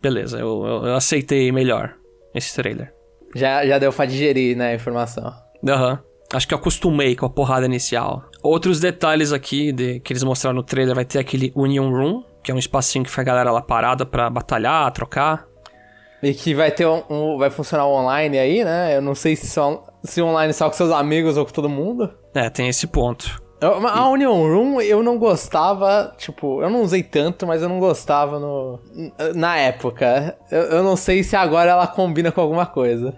[0.00, 1.94] beleza, eu, eu, eu aceitei melhor
[2.34, 2.94] esse trailer.
[3.34, 5.34] Já, já deu pra digerir, né, a informação.
[5.68, 5.92] Aham.
[5.92, 6.08] Uhum.
[6.32, 8.24] Acho que eu acostumei com a porrada inicial.
[8.42, 12.50] Outros detalhes aqui de, que eles mostraram no trailer vai ter aquele Union Room, que
[12.50, 15.47] é um espacinho que fica a galera lá parada pra batalhar, trocar.
[16.22, 18.96] E que vai ter um, um, vai funcionar online aí, né?
[18.96, 22.12] Eu não sei se, só, se online só com seus amigos ou com todo mundo.
[22.34, 23.40] É, tem esse ponto.
[23.60, 27.80] Eu, a Union Room eu não gostava, tipo, eu não usei tanto, mas eu não
[27.80, 28.80] gostava no,
[29.34, 30.36] na época.
[30.50, 33.14] Eu, eu não sei se agora ela combina com alguma coisa.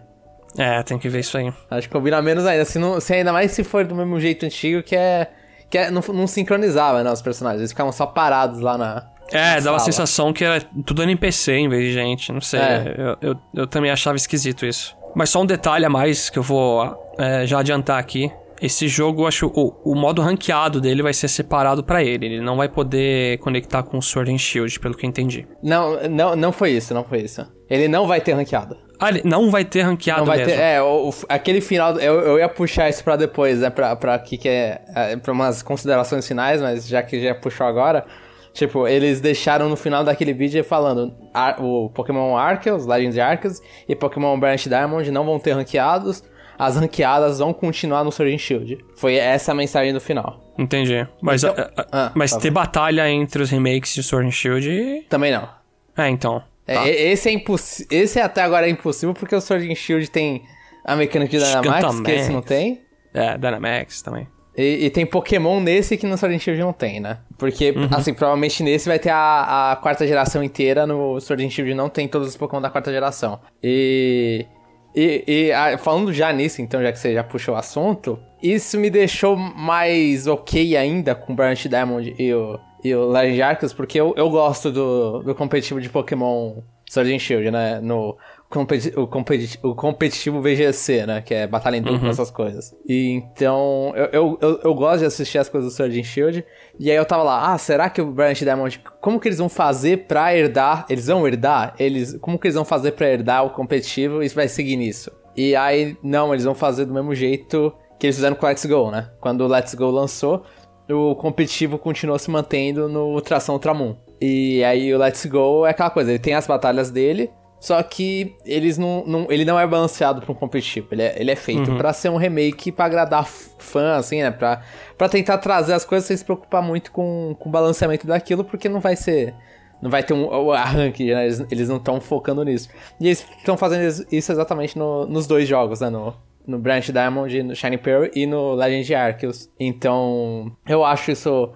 [0.57, 1.53] É, tem que ver isso aí.
[1.71, 2.65] Acho que combina menos ainda.
[2.65, 5.31] Se, não, se ainda mais se for do mesmo jeito antigo, que é.
[5.69, 7.61] Que é, não, não sincronizava, né, os personagens.
[7.61, 9.10] Eles ficavam só parados lá na.
[9.33, 12.33] É, dava a sensação que era tudo NPC em vez de gente.
[12.33, 12.61] Não sei.
[12.61, 12.95] É.
[12.97, 14.97] Eu, eu, eu, também achava esquisito isso.
[15.15, 18.31] Mas só um detalhe a mais que eu vou é, já adiantar aqui.
[18.61, 22.27] Esse jogo, eu acho, o, o modo ranqueado dele vai ser separado para ele.
[22.27, 25.49] Ele não vai poder conectar com o Sword and Shield, pelo que eu entendi.
[25.63, 27.47] Não, não, não foi isso, não foi isso.
[27.71, 28.77] Ele não vai ter ranqueado.
[29.01, 30.53] Ah, ele não vai ter ranqueado não vai mesmo.
[30.53, 33.97] Ter, é, o, o, aquele final, eu, eu ia puxar isso pra depois, né, pra,
[33.97, 38.05] pra aqui que é, é, pra umas considerações finais, mas já que já puxou agora,
[38.53, 43.95] Tipo, eles deixaram no final daquele vídeo falando Ar o Pokémon Arceus, Legends Arceus e
[43.95, 46.25] Pokémon Branch Diamond não vão ter ranqueados,
[46.59, 48.85] as ranqueadas vão continuar no Sword and Shield.
[48.97, 50.53] Foi essa a mensagem do final.
[50.59, 51.07] Entendi.
[51.23, 52.55] Mas, Então- a- a- Ah, mas tá ter bom.
[52.61, 55.07] batalha entre os remakes de Sword and Shield...
[55.09, 55.49] Também não.
[55.97, 56.43] É, então.
[56.67, 56.87] É, Tá.
[56.89, 57.87] e- Esse é impossível.
[57.99, 60.43] Esse até agora é impossível porque o Sword and Shield tem
[60.85, 62.83] a mecânica de Dynamax, que esse não tem.
[63.15, 64.27] É, Dynamax também.
[64.57, 67.19] E, e tem Pokémon nesse que no Sword and Shield não tem, né?
[67.39, 67.89] Porque, Uhum.
[67.93, 71.89] assim, provavelmente nesse vai ter a, a quarta geração inteira, no Sword and Shield não
[71.89, 73.41] tem todos os Pokémon da quarta geração.
[73.63, 74.47] E...
[74.95, 78.77] E, e, ah, falando já nisso, então, já que você já puxou o assunto, isso
[78.77, 83.73] me deixou mais ok ainda com o Branch Diamond e o, e o Legend Arceus,
[83.73, 86.55] porque eu, eu gosto do, do competitivo de Pokémon
[86.91, 87.79] Sword and Shield, né?
[87.81, 88.17] No
[88.51, 91.23] competi o, competi o competitivo VGC, né?
[91.23, 92.75] Que é batalha em dupla, essas coisas.
[92.87, 96.45] E então, eu, eu, eu, eu gosto de assistir as coisas do Sword and Shield.
[96.79, 99.49] E aí eu tava lá, ah, será que o Branch Diamond, como que eles vão
[99.49, 100.85] fazer pra herdar?
[100.91, 101.75] Eles vão herdar?
[101.79, 105.13] Eles, como que eles vão fazer pra herdar o competitivo e vai seguir nisso?
[105.37, 108.67] E aí, não, eles vão fazer do mesmo jeito que eles fizeram com o Let's
[108.67, 109.11] Go, né?
[109.21, 110.43] Quando o Let's Go lançou,
[110.91, 113.95] o competitivo continuou se mantendo no Ultração Ultramon.
[114.21, 118.35] E aí o Let's Go é aquela coisa, ele tem as batalhas dele, só que
[118.45, 120.89] eles não, não- ele não é balanceado pra um competitivo.
[120.91, 124.31] Ele é, ele é feito pra ser um remake pra agradar fã, assim, né?
[124.31, 124.63] Pra,
[124.99, 128.69] pra tentar trazer as coisas sem se preocupar muito com, com o balanceamento daquilo, porque
[128.69, 129.35] não vai ser.
[129.83, 131.25] Não vai ter um o arranque, né?
[131.25, 132.69] Eles, eles não estão focando nisso.
[133.01, 135.89] E eles estão fazendo is- isso exatamente no- nos dois jogos, né?
[135.89, 136.15] No,
[136.47, 139.49] no Branch Diamond, no Shiny Pearl e no Legend Arceus.
[139.59, 141.51] Então, eu acho isso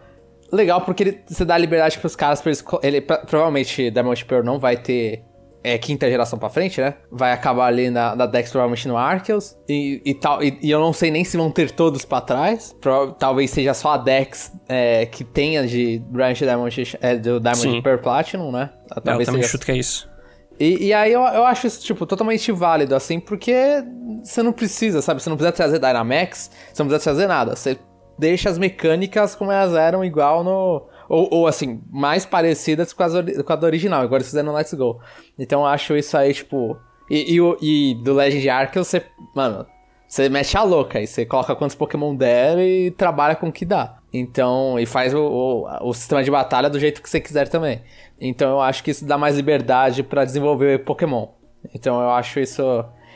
[0.53, 2.65] legal porque ele, você dá liberdade pros caras pra eles.
[2.83, 5.23] Ele, pra- provavelmente Diamond Pearl não vai ter
[5.65, 6.95] é, quinta geração pra frente, né?
[7.11, 9.57] Vai acabar ali na, na Dex provavelmente no Arceus.
[9.69, 12.77] E, e, tal, e, e eu não sei nem se vão ter todos pra trás.
[12.81, 17.83] Pro- talvez seja só a Dex é, que tenha de Branch Diamond, é, do Diamond.
[17.83, 18.71] Pearl Platinum, né?
[18.95, 20.09] É, eu Talvez também seja chuto que é isso.
[20.61, 23.83] e, e aí eu, eu acho isso, tipo, totalmente válido, assim, porque
[24.23, 25.23] você não precisa, sabe?
[25.23, 27.57] Você não precisa trazer Dynamax, você não precisa trazer nada.
[27.57, 27.79] Você
[28.19, 30.87] deixa as mecânicas como elas eram, igual no.
[31.09, 33.13] Ou, ou assim, mais parecidas com, as,
[33.43, 35.01] com a do original, igual eles fizeram Let's Go.
[35.39, 36.77] Então eu acho isso aí, tipo.
[37.11, 39.05] E, e, e do Legend Arceus, você.
[39.35, 39.67] Mano,
[40.07, 43.65] você mete a louca aí, você coloca quantos Pokémon der e trabalha com o que
[43.65, 43.99] dá.
[44.13, 47.83] Então, e faz o, o, o sistema de batalha do jeito que você quiser também.
[48.21, 51.29] Então eu acho que isso dá mais liberdade pra desenvolver Pokémon.
[51.75, 52.63] Então eu acho isso.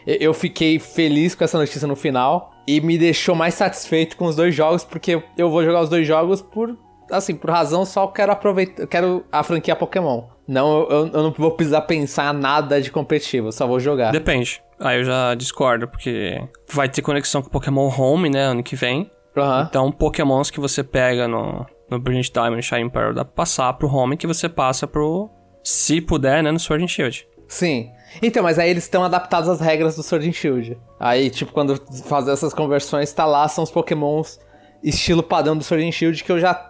[0.06, 4.36] Eu fiquei feliz com essa notícia no final e me deixou mais satisfeito com os
[4.36, 6.76] dois jogos, porque eu vou jogar os dois jogos por.
[7.10, 8.86] Assim, por razão só quero aproveitar.
[8.86, 10.24] Quero a franquia Pokémon.
[10.46, 14.12] Não, eu, eu não vou precisar pensar nada de competitivo, eu só vou jogar.
[14.12, 14.62] Depende.
[14.80, 16.40] Aí eu já discordo, porque
[16.72, 19.10] vai ter conexão com Pokémon Home, né, ano que vem.
[19.36, 19.66] Aham.
[19.68, 23.92] Então, Pokémons que você pega no, no Brilliant Diamond Shining Pearl dá pra passar pro
[23.92, 25.30] Home que você passa pro...
[25.62, 27.26] Se puder, né, no Sword and Shield.
[27.46, 27.90] Sim.
[28.22, 30.78] Então, mas aí eles estão adaptados às regras do Sword and Shield.
[30.98, 34.38] Aí, tipo, quando fazer essas conversões, tá lá, são os pokémons
[34.82, 36.68] estilo padrão do Sword and Shield que eu já,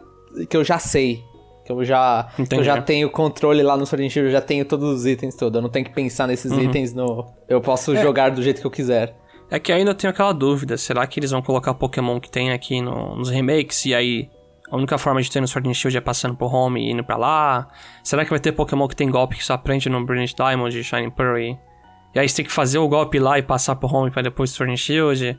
[0.49, 1.23] que eu já sei.
[1.65, 4.41] Que eu já, que eu já tenho controle lá no Sword and Shield, eu já
[4.41, 5.55] tenho todos os itens todos.
[5.57, 7.27] Eu não tenho que pensar nesses itens no...
[7.47, 9.15] Eu posso jogar do jeito que eu quiser.
[9.51, 12.81] É que ainda tenho aquela dúvida, será que eles vão colocar Pokémon que tem aqui
[12.81, 14.31] no- nos remakes e aí
[14.71, 17.05] a única forma de ter no Sword and Shield é passando pro Home e indo
[17.05, 17.69] pra lá?
[18.03, 20.83] Será que vai ter Pokémon que tem golpe que só aprende no Brilliant Diamond e
[20.83, 21.59] Shining Pearl e...
[22.15, 24.51] E aí você tem que fazer o golpe lá e passar pro Home pra depois
[24.51, 25.39] Sword and Shield?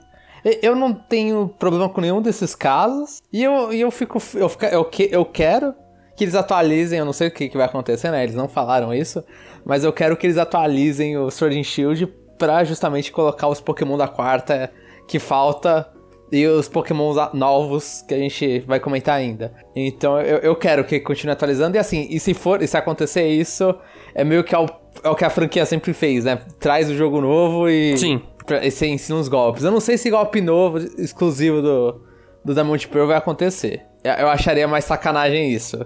[0.62, 3.22] Eu não tenho problema com nenhum desses casos.
[3.32, 4.22] E eu, e eu fico.
[4.36, 5.74] Eu, fica- eu, que- eu quero
[6.16, 7.00] que eles atualizem.
[7.00, 8.24] Eu não sei o que, que vai acontecer, né?
[8.24, 9.24] Eles não falaram isso.
[9.66, 13.98] Mas eu quero que eles atualizem o Sword and Shield pra justamente colocar os Pokémon
[13.98, 14.72] da quarta
[15.08, 15.90] que falta.
[16.32, 19.52] E os Pokémons a- novos que a gente vai comentar ainda.
[19.76, 21.76] Então eu, eu quero que continue atualizando.
[21.76, 23.74] E assim, e se for, e se acontecer isso,
[24.14, 26.40] é meio que é o que a franquia sempre fez, né?
[26.60, 27.98] Traz o jogo novo e.
[27.98, 28.22] Sim.
[28.50, 29.64] Pra- você ensina uns golpes.
[29.64, 32.02] Eu não sei se golpe novo, exclusivo do,
[32.44, 33.84] do Diamond Pearl vai acontecer.
[34.04, 35.78] Eu, acharia mais sacanagem isso.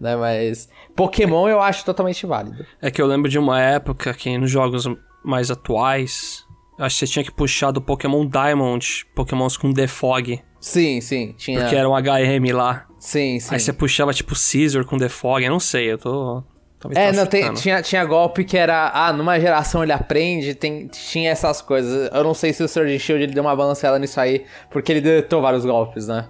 [0.00, 2.64] Né, mas Pokémon eu acho totalmente válido.
[2.80, 4.84] É que eu lembro de uma época que nos jogos
[5.22, 6.42] mais atuais,
[6.78, 11.34] eu acho que você tinha que puxar do Pokémon Diamond, Pokémons com Defog, Sim, sim,
[11.36, 11.60] tinha.
[11.60, 12.86] porque era um HM lá.
[12.98, 13.54] Sim, sim.
[13.54, 16.42] Aí você puxava tipo Caesar com Defog, eu não sei, eu tô...
[16.80, 20.54] Talvez É, tô não, tem- tinha, tinha golpe que era, ah, numa geração ele aprende,
[20.54, 22.10] tem, tinha essas coisas.
[22.12, 25.02] Eu não sei se o and Shield ele deu uma balanceada nisso aí, porque ele
[25.02, 26.26] deletou vários golpes, né?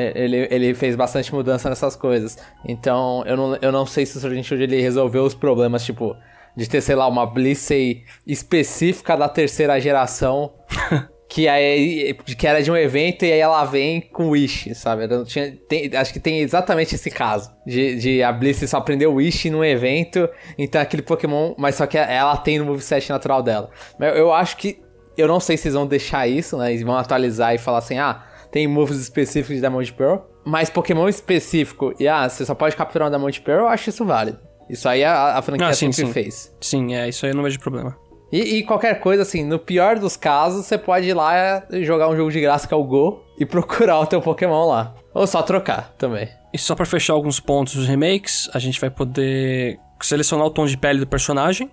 [0.00, 2.36] É, Ele, ele fez bastante mudança nessas coisas.
[2.66, 6.16] Então, eu não, eu não sei se o and Shield ele resolveu os problemas, tipo,
[6.56, 10.52] de ter, sei lá, uma Blissey específica da terceira geração
[11.30, 15.04] que aí que era de um evento e aí ela vem com Wish, sabe?
[15.08, 19.14] Eu tinha, tem, acho que tem exatamente esse caso de, de a Bliss só aprendeu
[19.14, 23.70] Wish num evento, então aquele Pokémon, mas só que ela tem no moveset natural dela.
[24.00, 24.82] Eu, eu acho que
[25.16, 26.72] eu não sei se eles vão deixar isso, né?
[26.72, 31.08] Eles vão atualizar e falar assim: "Ah, tem moves específicos de Diamond Pearl", mas Pokémon
[31.08, 34.40] específico e ah, você só pode capturar um Diamond Pearl, eu acho isso válido.
[34.68, 36.12] Isso aí a, a franquia ah, sim, sempre sim.
[36.12, 36.52] fez.
[36.60, 37.96] Sim, é, isso aí eu não vejo problema.
[38.32, 42.16] E, e, qualquer coisa, assim, no pior dos casos, você pode ir lá jogar um
[42.16, 44.94] jogo de graça que é o Go e procurar o teu Pokémon lá.
[45.12, 46.28] Ou só trocar também.
[46.52, 50.66] E só para fechar alguns pontos dos remakes, a gente vai poder selecionar o tom
[50.66, 51.70] de pele do personagem.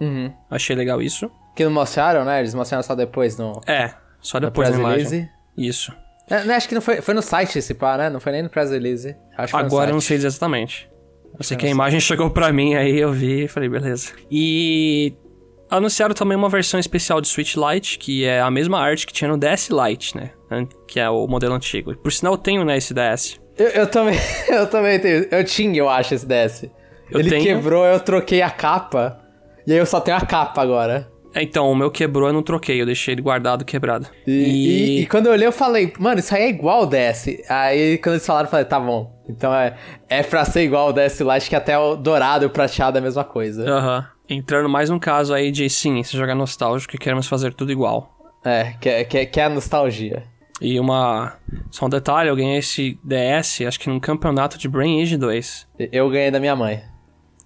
[0.00, 0.32] Uhum.
[0.50, 1.30] Achei legal isso.
[1.54, 2.40] Que não mostraram, né?
[2.40, 3.60] Eles mostraram só depois no...
[3.66, 5.28] É, só depois na imagem.
[5.56, 5.92] Isso.
[6.28, 8.08] É, acho que não foi, foi no site esse pá, né?
[8.08, 9.16] Não foi nem no press release.
[9.36, 10.88] Acho Agora eu não sei exatamente.
[11.36, 14.12] Eu sei que a imagem chegou pra mim, aí eu vi e falei, beleza.
[14.30, 15.14] E
[15.70, 19.30] anunciaram também uma versão especial de Switch Lite, que é a mesma arte que tinha
[19.30, 20.30] no DS Lite, né?
[20.86, 21.96] Que é o modelo antigo.
[21.96, 23.40] Por sinal, eu tenho, né, esse DS.
[23.56, 25.26] Eu, eu também, eu também tenho.
[25.30, 26.64] Eu tinha, eu acho, esse DS.
[27.10, 27.44] Eu Ele tenho...
[27.44, 29.20] quebrou, eu troquei a capa.
[29.66, 31.08] E aí eu só tenho a capa agora.
[31.34, 34.08] É, então, o meu quebrou, eu não troquei, eu deixei ele guardado quebrado.
[34.26, 34.98] E, e...
[34.98, 37.28] e, e quando eu olhei, eu falei, mano, isso aí é igual o DS.
[37.48, 39.12] Aí quando eles falaram, eu falei, tá bom.
[39.28, 39.76] Então é,
[40.08, 43.00] é pra ser igual o DS Lite, que até o dourado e o prateado é
[43.00, 43.64] a mesma coisa.
[43.68, 43.98] Aham.
[43.98, 44.19] Uhum.
[44.32, 48.16] Entrando mais um caso aí de sim, se jogar nostálgico e queremos fazer tudo igual.
[48.44, 50.22] É, que, que, que é a nostalgia.
[50.60, 51.36] E uma.
[51.68, 55.66] Só um detalhe, eu ganhei esse DS, acho que num campeonato de Brain Age 2.
[55.90, 56.80] Eu ganhei da minha mãe.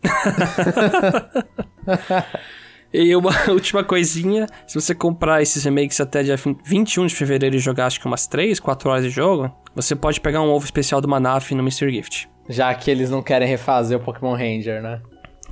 [2.93, 7.61] e uma última coisinha, se você comprar esses remakes até dia 21 de fevereiro e
[7.61, 11.01] jogar acho que umas 3, 4 horas de jogo, você pode pegar um ovo especial
[11.01, 11.91] do Manaf no Mr.
[11.91, 12.29] Gift.
[12.47, 15.01] Já que eles não querem refazer o Pokémon Ranger, né?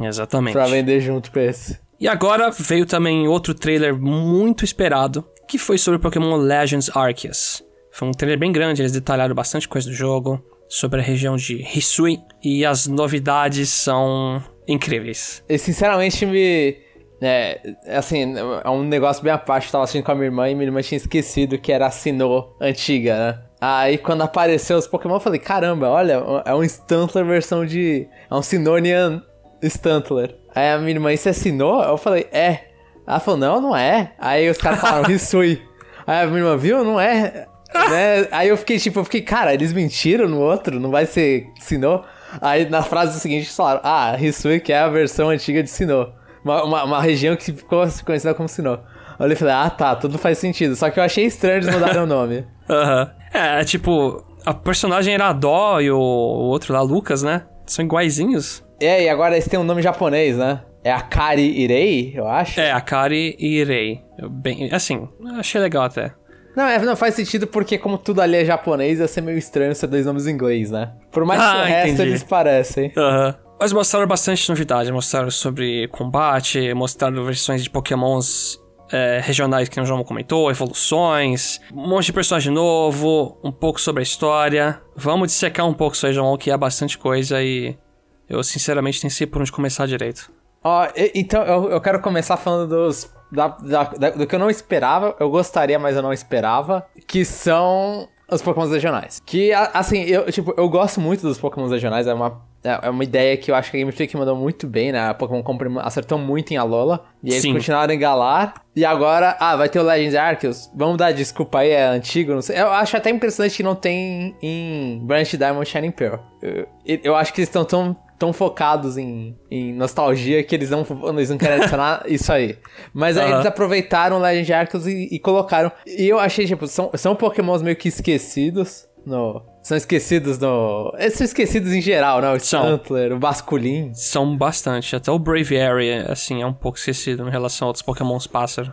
[0.06, 0.52] Exatamente.
[0.52, 1.78] Pra vender junto com esse.
[1.98, 7.62] E agora veio também outro trailer muito esperado, que foi sobre Pokémon Legends Arceus.
[7.92, 11.62] Foi um trailer bem grande, eles detalharam bastante coisa do jogo, sobre a região de
[11.62, 15.44] Hisui, e as novidades são incríveis.
[15.48, 16.76] E sinceramente me.
[17.20, 18.34] É, assim,
[18.64, 20.66] é um negócio bem à parte, eu tava assistindo com a minha irmã e minha
[20.66, 23.38] irmã tinha esquecido que era a Sinnoh antiga, né?
[23.60, 28.08] Aí quando apareceu os Pokémon eu falei, caramba, olha, é um Stantler versão de...
[28.28, 29.22] É um Sinonian
[29.62, 30.36] Stantler.
[30.54, 31.82] Aí a minha irmã, isso é Sinnoh?
[31.82, 32.72] Eu falei, é.
[33.06, 34.12] Ela falou, não, não é.
[34.18, 35.62] Aí os caras falaram, Hisui.
[36.06, 36.84] Aí a minha irmã, viu?
[36.84, 37.46] Não é.
[37.74, 38.28] Né?
[38.30, 42.04] Aí eu fiquei tipo, eu fiquei, cara, eles mentiram no outro, não vai ser Sinnoh?
[42.40, 46.12] Aí na frase seguinte eles falaram, ah, Hisui que é a versão antiga de Sinnoh.
[46.44, 48.80] Uma, uma, uma região que ficou conhecida como Sinnoh.
[49.18, 50.74] Aí eu falei, ah tá, tudo faz sentido.
[50.76, 52.44] Só que eu achei estranho eles mudarem o nome.
[52.68, 53.02] Aham.
[53.02, 53.22] Uhum.
[53.34, 57.44] É, tipo, a personagem era a Dó e o, o outro lá, Lucas, né?
[57.66, 58.62] São iguaizinhos.
[58.84, 60.62] É, e agora esse tem um nome japonês, né?
[60.84, 62.60] É Akari Irei, eu acho.
[62.60, 64.02] É, Akari Irei.
[64.30, 66.12] Bem, assim, achei legal até.
[66.56, 69.74] Não, é, não faz sentido porque como tudo ali é japonês, ia ser meio estranho
[69.74, 70.92] ser dois nomes em inglês, né?
[71.10, 72.08] Por mais ah, que o resto entendi.
[72.10, 72.92] eles parecem.
[72.96, 73.28] Aham.
[73.28, 73.52] Uhum.
[73.60, 78.58] Mas mostraram bastante novidade, mostraram sobre combate, mostraram versões de pokémons
[78.90, 84.00] é, regionais que o João comentou, evoluções, um monte de personagem novo, um pouco sobre
[84.00, 84.80] a história.
[84.96, 87.78] Vamos dissecar um pouco isso aí, João, que é bastante coisa e
[88.28, 90.30] eu, sinceramente, nem sei por onde começar direito.
[90.64, 93.12] Ó, então eu, eu quero começar falando dos.
[93.30, 97.24] Da, da, da, do que eu não esperava, eu gostaria, mas eu não esperava, que
[97.24, 99.22] são os Pokémon regionais.
[99.24, 103.36] Que, assim, eu, tipo, eu gosto muito dos Pokémon regionais, é uma, é uma ideia
[103.36, 105.08] que eu acho que a Game Freak mandou muito bem, né?
[105.08, 107.54] A Pokémon Company acertou muito em Alola, e eles Sim.
[107.54, 111.70] continuaram em Galar, e agora, ah, vai ter o Legends Arceus, vamos dar desculpa aí,
[111.70, 112.60] é antigo, não sei.
[112.60, 116.20] Eu acho até impressionante que não tem em Branch Diamond Shining Pearl.
[116.42, 120.86] Eu, eu acho que eles estão tão tão focados em, em nostalgia que eles não,
[121.08, 122.56] eles não querem adicionar isso aí.
[122.94, 123.34] Mas aí uhum.
[123.34, 125.72] eles aproveitaram Legend Arceus e, e, colocaram.
[125.84, 129.42] E eu achei, tipo, são, são pokémons meio que esquecidos no...
[129.60, 130.94] São esquecidos no...
[131.10, 132.32] São esquecidos em geral, né?
[132.32, 133.92] O Stantler, o Basculin.
[133.92, 134.94] São bastante.
[134.94, 138.72] Até o Braviary, assim, é um pouco esquecido em relação a outros pokémons pássaro.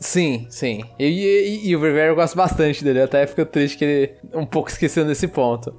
[0.00, 0.82] Sim, sim.
[0.98, 3.00] E, e, e o Braviary eu gosto bastante dele.
[3.00, 5.78] Eu até fico triste que ele um pouco esquecendo desse ponto.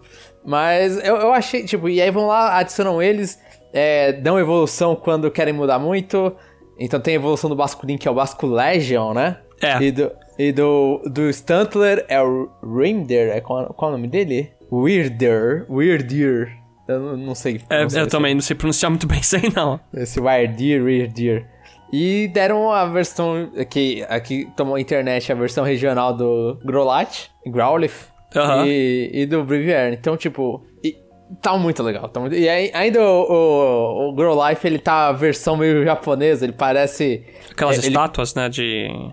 [0.50, 3.40] Mas eu, eu achei, tipo, e aí vão lá, adicionam eles,
[3.72, 6.36] é, dão evolução quando querem mudar muito.
[6.80, 9.38] Então tem a evolução do Basculin, que é o Basco Legion, né?
[9.62, 9.80] É.
[9.80, 14.08] E do, e do, do Stuntler é o Reindeer, é qual, qual é o nome
[14.08, 14.52] dele?
[14.72, 16.58] Weirder, Weirdeer.
[16.88, 17.62] Eu não, não sei.
[17.70, 19.80] É, eu também não sei pronunciar muito bem isso aí, não.
[19.94, 21.46] Esse Weirdeer, Weirdeer.
[21.94, 28.10] E deram a versão aqui, aqui tomou a internet, a versão regional do Growlithe, Growlithe,
[28.36, 28.66] Uhum.
[28.66, 29.96] E, e do Breviary.
[29.96, 30.96] Então, tipo, e,
[31.42, 32.08] tá muito legal.
[32.10, 35.84] Tá muito, e aí, ainda o, o, o Grow Life, ele tá a versão meio
[35.84, 37.26] japonesa, ele parece...
[37.52, 38.44] Aquelas é, estátuas, ele...
[38.44, 39.12] né, de...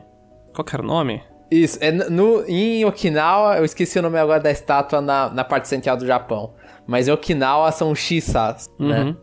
[0.55, 1.23] Qual que era o nome?
[1.51, 5.69] Isso, é no, em Okinawa, eu esqueci o nome agora da estátua na, na parte
[5.69, 6.55] central do Japão.
[6.87, 9.05] Mas em Okinawa são Shisas, né?
[9.05, 9.17] Uhum.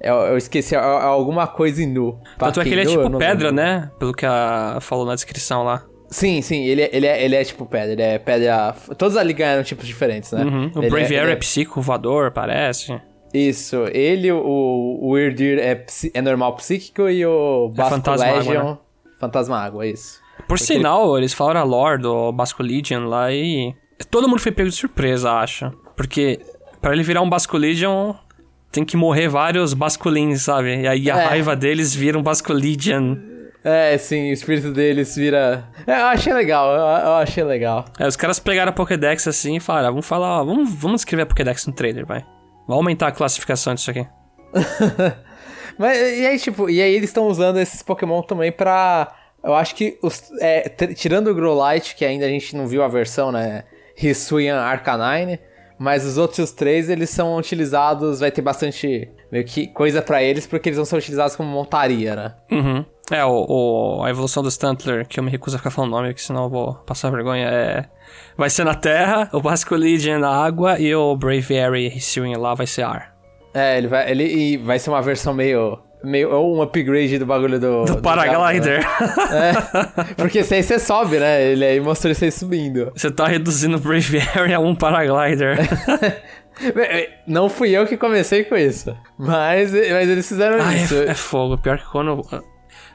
[0.00, 2.18] Eu, eu esqueci, é, é alguma coisa Inu.
[2.38, 3.52] Tanto é que ele é tipo pedra, lembro.
[3.52, 3.90] né?
[3.98, 5.84] Pelo que a falou na descrição lá.
[6.10, 8.74] Sim, sim, ele, é- ele, é, ele é tipo pedra, ele é pedra...
[8.98, 10.42] Todos ali ganharam tipos diferentes, né?
[10.44, 10.72] Uhum.
[10.74, 13.00] O é- Braviary ele é, psíquico, voador, parece.
[13.32, 14.38] Isso, ele, o,
[15.00, 18.64] o Weirdir é, psi- é normal psíquico e o Basco fantasma água, Legion...
[18.72, 18.78] né?
[19.20, 20.18] Fantasma água, isso.
[20.48, 23.72] Por sinal, eles falaram a lore do Basco Legion lá e...
[24.10, 25.70] Todo mundo foi pego de surpresa, acho.
[25.96, 26.40] Porque
[26.80, 28.14] pra ele virar um Basco Legion,
[28.72, 30.80] tem que morrer vários Basculins, sabe?
[30.80, 31.24] E aí a É.
[31.26, 33.16] raiva deles vira um Basco Legion.
[33.62, 35.64] É, sim, o espírito deles vira...
[35.86, 37.84] É, eu achei legal, eu, eu achei legal.
[37.98, 41.02] Aí os caras pegaram a Pokédex assim e falaram, ah, vamos falar, ó, vamos, vamos
[41.02, 42.24] escrever a Pokédex no trailer, vai.
[42.66, 44.06] Vamos aumentar a classificação disso aqui.
[45.80, 49.12] Mas e aí, tipo, e aí eles estão usando esses Pokémon também pra.
[49.42, 50.30] Eu acho que os.
[50.38, 53.64] é, tirando o Growlite, que ainda a gente não viu a versão, né?
[53.96, 55.38] Hisuian Arcanine.
[55.78, 58.20] Mas os outros três, eles são utilizados.
[58.20, 59.10] Vai ter bastante.
[59.32, 62.34] meio que coisa pra eles, porque eles vão ser utilizados como montaria, né?
[62.52, 62.84] Uhum.
[63.10, 65.96] É, o, o- a evolução do Stantler, que eu me recuso a ficar falando o
[65.96, 67.84] nome, porque senão eu vou passar vergonha, é...
[68.36, 72.66] Vai ser na terra, o Basco Legion na água e o Braviary Hisuian lá vai
[72.66, 73.14] ser ar.
[73.52, 74.10] É, ele vai.
[74.10, 75.78] Ele e vai ser uma versão meio.
[76.02, 77.84] meio ou um upgrade do bagulho do.
[77.84, 78.80] Do do Paraglider.
[78.80, 78.86] Né?
[80.08, 80.14] É.
[80.16, 81.42] Porque esse aí você sobe, né?
[81.42, 82.92] Ele aí mostrou isso aí subindo.
[82.94, 85.58] Você tá reduzindo o Braviary a um Paraglider.
[87.26, 88.96] Não fui eu que comecei com isso.
[89.18, 90.94] Mas, mas eles fizeram ah, isso.
[90.94, 91.58] é, é fogo.
[91.58, 92.22] Pior que quando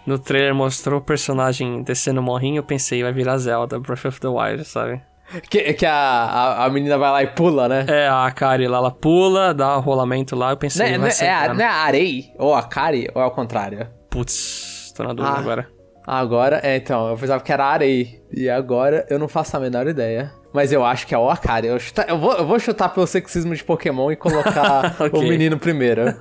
[0.05, 4.19] no trailer mostrou o personagem descendo o morrinho, eu pensei, vai virar Zelda, Breath of
[4.19, 5.01] the Wild, sabe?
[5.49, 7.85] Que, que a, a, a menina vai lá e pula, né?
[7.89, 10.99] É, a Kari lá, ela pula, dá um rolamento lá, eu pensei, Não é, vai
[10.99, 11.25] não é- ser...
[11.25, 12.31] é a, não é a Arei?
[12.37, 13.09] Ou a Kari?
[13.15, 13.87] Ou é o contrário?
[14.09, 15.39] Putz, tô na dúvida Ah.
[15.39, 15.67] agora.
[16.07, 18.21] Agora, é, então, eu pensava que era a Arei.
[18.31, 20.31] E agora eu não faço a menor ideia.
[20.53, 21.65] Mas eu acho que é o Akari.
[21.67, 25.19] Eu, chuta- eu, vou, eu vou chutar pelo sexismo de Pokémon e colocar Ok.
[25.19, 26.03] o menino primeiro.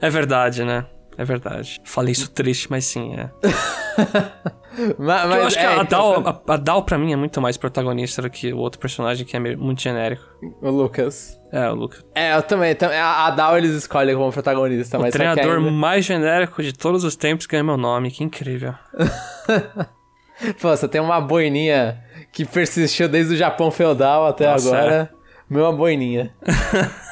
[0.00, 0.86] É verdade, né?
[1.18, 1.80] É verdade.
[1.84, 3.28] Falei isso triste, mas sim, é.
[4.96, 7.16] mas, Porque eu acho que é, a, então, Dal, a, a Dal, pra mim, é
[7.16, 10.22] muito mais protagonista do que o outro personagem que é muito genérico.
[10.62, 11.36] O Lucas.
[11.52, 11.98] É, o Luca.
[12.14, 12.72] É, eu também.
[12.76, 16.72] tam- A, Dal eles escolhem como protagonista, O mas que treinador ainda- mais genérico de
[16.72, 18.74] todos os tempos ganha meu nome, que incrível.
[20.62, 22.00] Pô, você tem uma boininha
[22.30, 25.10] que persistiu desde o Japão feudal até Nossa, agora.
[25.50, 26.32] Meu boininha.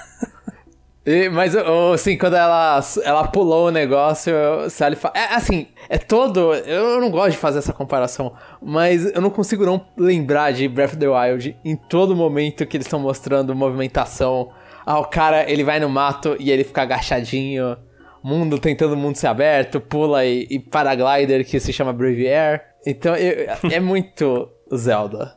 [1.07, 1.55] E, mas,
[1.95, 5.13] assim, quando ela, ela pulou o negócio, eu- se ela fa...
[5.15, 6.53] É, assim, é todo...
[6.53, 10.95] Eu não gosto de fazer essa comparação, mas eu não consigo não lembrar de Breath
[10.95, 14.51] of the Wild em todo momento que eles estão mostrando movimentação.
[14.85, 17.77] Ah, o cara, ele vai no mato e ele fica agachadinho.
[18.23, 22.63] Mundo tentando o mundo ser aberto, pula e, e paraglider que se chama Brave Air.
[22.85, 25.37] Então, eu- é muito Zelda.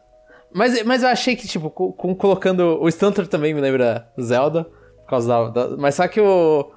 [0.51, 2.81] Mas, mas eu achei que, tipo, com- colocando.
[2.81, 4.65] O Stunter também me lembra Zelda.
[5.09, 5.49] Por causa da.
[5.65, 6.71] da- mas só que o.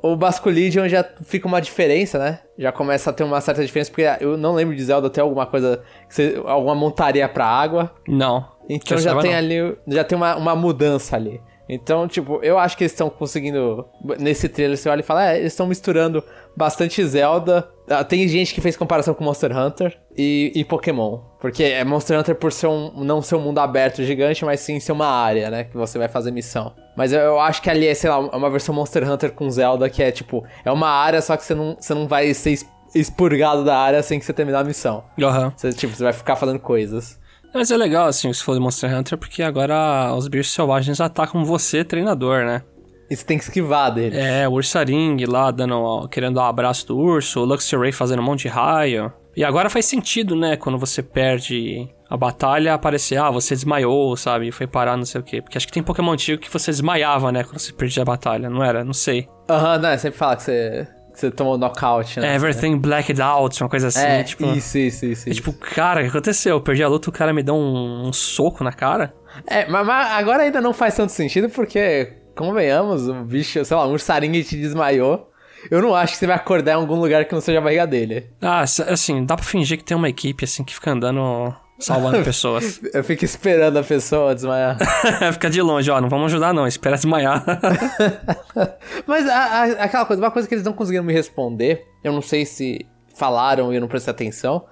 [0.00, 2.38] O Basco Legion já fica uma diferença, né?
[2.56, 5.44] Já começa a ter uma certa diferença, porque eu não lembro de Zelda ter alguma
[5.44, 5.82] coisa.
[6.08, 7.90] você- alguma montaria pra água.
[8.06, 8.46] Não.
[8.68, 9.38] Então já tem não.
[9.38, 9.76] ali.
[9.88, 11.40] Já tem uma, uma mudança ali.
[11.68, 13.84] Então, tipo, eu acho que eles estão conseguindo.
[14.20, 16.22] Nesse trailer, você olha e fala, é, eles estão misturando
[16.58, 17.68] bastante Zelda.
[17.88, 21.20] Ah, Tem gente que fez comparação com Monster Hunter e, e Pokémon.
[21.40, 24.78] Porque é Monster Hunter por ser um, não ser um mundo aberto gigante, mas sim
[24.80, 25.64] ser uma área, né?
[25.64, 26.74] Que você vai fazer missão.
[26.96, 29.88] Mas eu, eu acho que ali é, sei lá, uma versão Monster Hunter com Zelda
[29.88, 32.58] que é tipo, é uma área, só que você não, você não vai ser
[32.94, 35.04] expurgado da área sem que você terminar a missão.
[35.22, 35.52] Aham.
[35.56, 37.18] Você, tipo, você vai ficar fazendo coisas.
[37.54, 41.82] Mas é legal, assim, se for Monster Hunter, porque agora os bichos selvagens atacam você,
[41.82, 42.62] treinador, né?
[43.10, 44.18] E você tem que esquivar dele.
[44.18, 48.24] É, o Ursaring lá dando, querendo dar um abraço do urso, o Luxray fazendo um
[48.24, 49.12] monte de raio.
[49.36, 54.50] E agora faz sentido, né, quando você perde a batalha, aparecer, ah, você desmaiou, sabe,
[54.50, 55.40] foi parar não sei o quê.
[55.40, 58.50] Porque acho que tem Pokémon antigo que você desmaiava, né, quando você perdia a batalha,
[58.50, 58.84] não era?
[58.84, 59.28] Não sei.
[59.48, 62.34] Aham, não, sempre fala que você, você tomou nocaute, né?
[62.34, 64.44] Everything blacked out, uma coisa assim, É, tipo...
[64.46, 65.28] isso, isso, isso.
[65.28, 66.56] é tipo, cara, o que aconteceu?
[66.56, 69.14] Eu perdi a luta, o cara me deu um, um soco na cara?
[69.46, 73.86] É, mas, mas agora ainda não faz tanto sentido porque, convenhamos, o bicho, sei lá,
[73.86, 75.30] um ursaringue te desmaiou.
[75.70, 77.86] Eu não acho que você vai acordar em algum lugar que não seja a barriga
[77.86, 78.30] dele.
[78.40, 82.80] Ah, assim, dá pra fingir que tem uma equipe, assim, que fica andando salvando pessoas.
[82.94, 84.78] Eu fico esperando a pessoa desmaiar.
[85.34, 87.44] fica de longe, ó, não vamos ajudar não, espera desmaiar.
[89.06, 92.22] mas a- a- aquela coisa, uma coisa que eles não conseguiram me responder, eu não
[92.22, 92.86] sei se
[93.16, 94.64] falaram e eu não prestei atenção,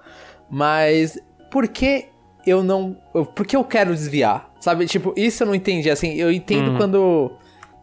[0.49, 1.19] mas
[1.51, 2.05] por que
[2.45, 2.95] eu não.
[3.13, 4.49] eu- Por que eu quero desviar?
[4.61, 5.89] Sabe, tipo, isso eu não entendi.
[5.89, 7.31] Assim, eu entendo quando.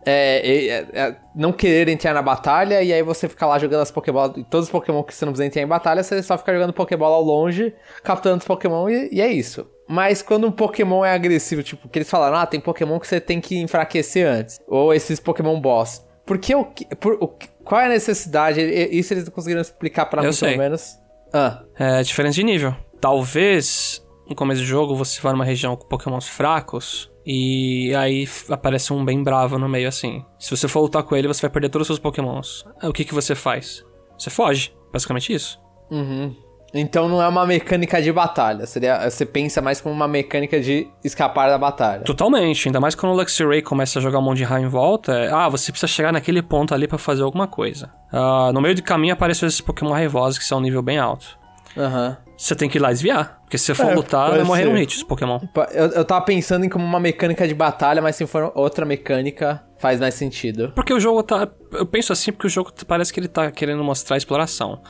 [0.06, 3.90] É, é, é, não querer entrar na batalha e aí você fica lá jogando as
[3.90, 4.32] Pokébolas.
[4.50, 7.16] Todos os Pokémon que você não precisa entrar em batalha, você só fica jogando Pokébola
[7.16, 9.66] ao longe, capturando os Pokémon e, e, é isso.
[9.88, 13.20] Mas quando um Pokémon é agressivo, tipo, que eles falaram, ah, tem Pokémon que você
[13.20, 14.60] tem que enfraquecer antes.
[14.66, 16.04] Ou esses Pokémon Boss.
[16.24, 16.64] Por que o.
[16.98, 17.28] Por, o
[17.62, 18.60] qual é a necessidade?
[18.60, 20.50] Isso eles não conseguiram explicar para mim, sei.
[20.50, 20.98] pelo menos.
[21.32, 21.62] Ah.
[21.78, 22.74] É diferença de nível.
[23.00, 28.92] Talvez no começo do jogo você vá numa região com Pokémons fracos e aí aparece
[28.92, 30.24] um bem bravo no meio assim.
[30.38, 32.64] Se você for lutar com ele, você vai perder todos os seus pokémons.
[32.82, 33.84] O que, que você faz?
[34.18, 34.74] Você foge.
[34.92, 35.58] Basicamente isso.
[35.90, 36.34] Uhum.
[36.72, 38.66] Então não é uma mecânica de batalha.
[38.66, 42.02] Seria, você pensa mais como uma mecânica de escapar da batalha.
[42.02, 42.68] Totalmente.
[42.68, 45.12] Ainda mais quando o Luxray começa a jogar um monte de raio em volta.
[45.12, 47.90] É, ah, você precisa chegar naquele ponto ali para fazer alguma coisa.
[48.12, 51.38] Uh, no meio do caminho aparecem esses Pokémon raivosos que são um nível bem alto.
[51.76, 52.18] Aham.
[52.18, 53.40] Uhum você tem que ir lá desviar.
[53.42, 55.40] Porque se você for é, lutar, vai morrer um hit, os Pokémon.
[55.72, 59.62] Eu, eu tava pensando em como uma mecânica de batalha, mas se for outra mecânica,
[59.78, 60.72] faz mais sentido.
[60.74, 61.48] Porque o jogo tá.
[61.72, 64.80] Eu penso assim porque o jogo parece que ele tá querendo mostrar exploração.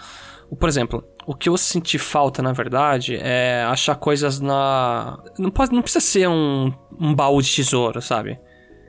[0.59, 5.19] Por exemplo, o que eu senti falta, na verdade, é achar coisas na.
[5.39, 8.39] Não, pode, não precisa ser um, um baú de tesouro, sabe?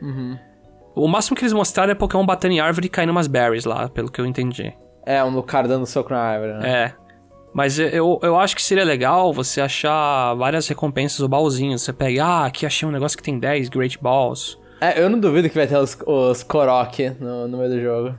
[0.01, 0.38] Uhum.
[0.95, 3.89] O máximo que eles mostraram é Pokémon batendo em árvore e caindo umas berries lá,
[3.89, 4.74] pelo que eu entendi.
[5.06, 6.70] É, um Lucario dando soco na árvore, né?
[6.70, 7.05] É.
[7.56, 11.84] Mas eu, eu acho que seria legal você achar várias recompensas ou baúzinhos.
[11.84, 14.58] Você pega, ah, aqui achei um negócio que tem 10 Great Balls.
[14.82, 18.16] É, eu não duvido que vai ter os, os Korok no, no meio do jogo.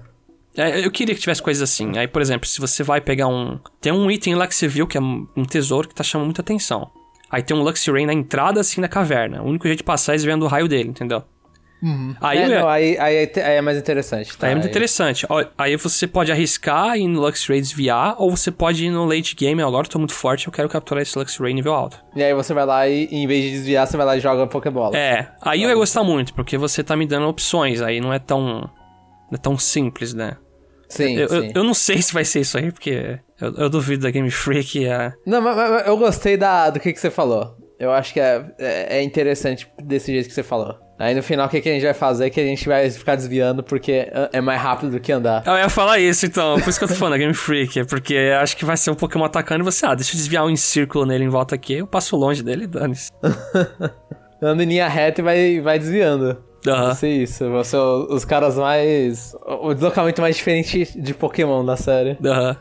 [0.56, 1.98] É, eu queria que tivesse coisas assim.
[1.98, 3.60] Aí, por exemplo, se você vai pegar um.
[3.78, 6.40] Tem um item lá que você viu que é um tesouro que tá chamando muita
[6.40, 6.90] atenção.
[7.30, 9.42] Aí tem um Luxray na entrada assim da caverna.
[9.42, 11.22] O único jeito de passar é desviando o raio dele, entendeu?
[11.82, 12.14] Uhum.
[12.20, 14.36] Aí, é, não, aí, aí, aí, é mais interessante.
[14.36, 14.46] Tá?
[14.46, 15.26] Aí é muito interessante.
[15.56, 19.62] Aí você pode arriscar ir no Luxray desviar, ou você pode ir no late game.
[19.62, 22.02] Agora eu tô muito forte, eu quero capturar esse Luxray nível alto.
[22.14, 24.46] E aí você vai lá e, em vez de desviar, você vai lá e joga
[24.46, 24.96] Pokébola.
[24.96, 27.82] É, aí eu ia gostar muito, porque você tá me dando opções.
[27.82, 28.70] Aí não é tão.
[29.30, 30.36] Não é tão simples, né?
[30.88, 31.34] Sim, eu, sim.
[31.46, 34.30] Eu, eu, não sei se vai ser isso aí, porque eu, eu duvido da Game
[34.30, 34.86] Freak.
[34.86, 35.12] É...
[35.26, 37.56] Não, mas, mas, eu gostei da, do que, que você falou.
[37.78, 40.85] Eu acho que é, é, é interessante desse jeito que você falou.
[40.98, 42.30] Aí no final, o que, que a gente vai fazer?
[42.30, 45.42] Que a gente vai ficar desviando porque é mais rápido do que andar.
[45.46, 46.58] Eu ia falar isso, então.
[46.58, 47.84] Por isso que eu tô falando, Game Freak.
[47.84, 50.56] Porque acho que vai ser um Pokémon atacando e você, ah, deixa eu desviar um
[50.56, 51.74] círculo nele em volta aqui.
[51.74, 53.12] Eu passo longe dele e dane-se.
[54.40, 56.42] Anda em linha reta e vai, vai desviando.
[56.66, 57.08] Uhum.
[57.08, 57.48] Isso.
[57.48, 59.34] Vão ser os caras mais.
[59.60, 62.16] O deslocamento mais diferente de Pokémon da série.
[62.24, 62.56] Aham.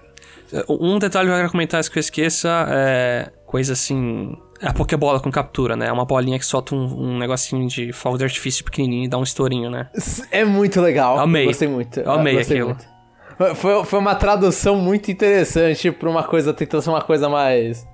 [0.70, 0.96] Uhum.
[0.96, 3.32] Um detalhe que eu quero comentar que eu esqueça é.
[3.46, 5.88] Coisa assim é a Pokébola com captura, né?
[5.88, 9.18] É uma bolinha que solta um, um negocinho de fogo de artifício pequenininho e dá
[9.18, 9.90] um estourinho, né?
[10.32, 11.20] É muito legal.
[11.20, 11.46] Amei.
[11.46, 12.00] Gostei muito.
[12.00, 12.70] Eu amei Gostei aquilo.
[12.70, 13.56] Muito.
[13.56, 17.86] Foi, foi uma tradução muito interessante pra uma coisa, tentando ser uma coisa mais...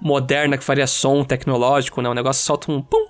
[0.00, 2.08] Moderna, que faria som tecnológico, né?
[2.08, 3.06] O negócio solta um pum.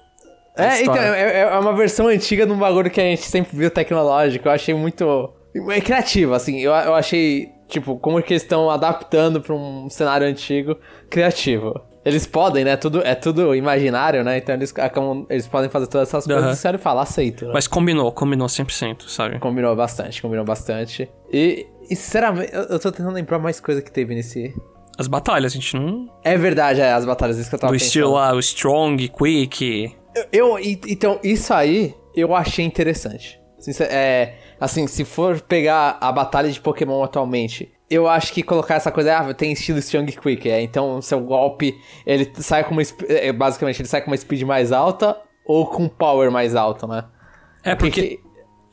[0.57, 3.71] É, então, é, é, uma versão antiga de um bagulho que a gente sempre viu
[3.71, 4.49] tecnológico.
[4.49, 5.33] Eu achei muito...
[5.71, 6.61] É criativo, assim.
[6.61, 10.77] Eu, eu achei, tipo, como que eles estão adaptando pra um cenário antigo.
[11.09, 11.90] Criativo.
[12.05, 12.77] Eles podem, né?
[12.77, 14.39] Tudo, é tudo imaginário, né?
[14.39, 14.73] Então eles,
[15.29, 16.53] eles podem fazer todas essas coisas uhum.
[16.53, 17.47] e sério falar, aceito.
[17.47, 17.53] Né?
[17.53, 19.39] Mas combinou, combinou 100%, sabe?
[19.39, 21.11] Combinou bastante, combinou bastante.
[21.31, 24.55] E, e sinceramente, eu, eu tô tentando lembrar mais coisa que teve nesse.
[24.99, 26.09] As batalhas, a gente não.
[26.25, 27.87] É verdade, é, as batalhas, isso que eu tava Do pensando.
[27.87, 29.95] estilo lá, o Strong, Quick.
[30.33, 33.39] Eu, eu, então, isso aí eu achei interessante.
[33.81, 38.93] É, assim, se for pegar a batalha de Pokémon atualmente eu acho que colocar essa
[38.93, 41.77] coisa, ah, tem estilo Strong Quick, é, então seu golpe,
[42.07, 45.89] ele sai com uma, é, basicamente, ele sai com uma speed mais alta ou com
[45.89, 47.05] power mais alto, né?
[47.65, 48.21] É, porque,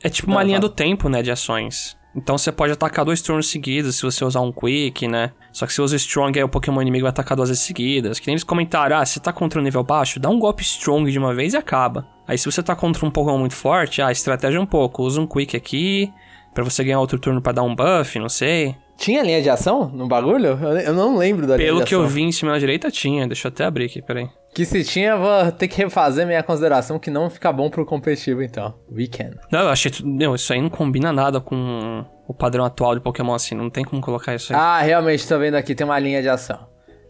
[0.02, 1.98] é tipo uma Não, linha do tempo, né, de ações.
[2.14, 5.32] Então você pode atacar dois turnos seguidos se você usar um Quick, né?
[5.52, 8.18] Só que se você usa Strong, aí o Pokémon inimigo vai atacar duas vezes seguidas.
[8.18, 11.10] Que nem eles comentaram, ah, se tá contra um nível baixo, dá um golpe Strong
[11.12, 12.08] de uma vez e acaba.
[12.26, 15.26] Aí se você tá contra um Pokémon muito forte, ah, estratégia um pouco, usa um
[15.26, 16.12] Quick aqui,
[16.54, 18.74] para você ganhar outro turno para dar um buff, não sei.
[18.98, 20.58] Tinha linha de ação no bagulho?
[20.84, 23.28] Eu, não lembro da Pelo linha que eu vi em cima da direita, tinha.
[23.28, 24.28] Deixa eu até abrir aqui, peraí.
[24.52, 28.42] Que se tinha, vou ter que refazer minha consideração que não fica bom pro competitivo,
[28.42, 28.74] então.
[28.90, 29.36] Weekend.
[29.52, 29.92] Não, eu achei...
[30.02, 33.54] Não, isso aí não combina nada com o padrão atual de Pokémon, assim.
[33.54, 34.58] Não tem como colocar isso aí.
[34.60, 35.76] Ah, realmente, tô vendo aqui.
[35.76, 36.58] Tem uma linha de ação.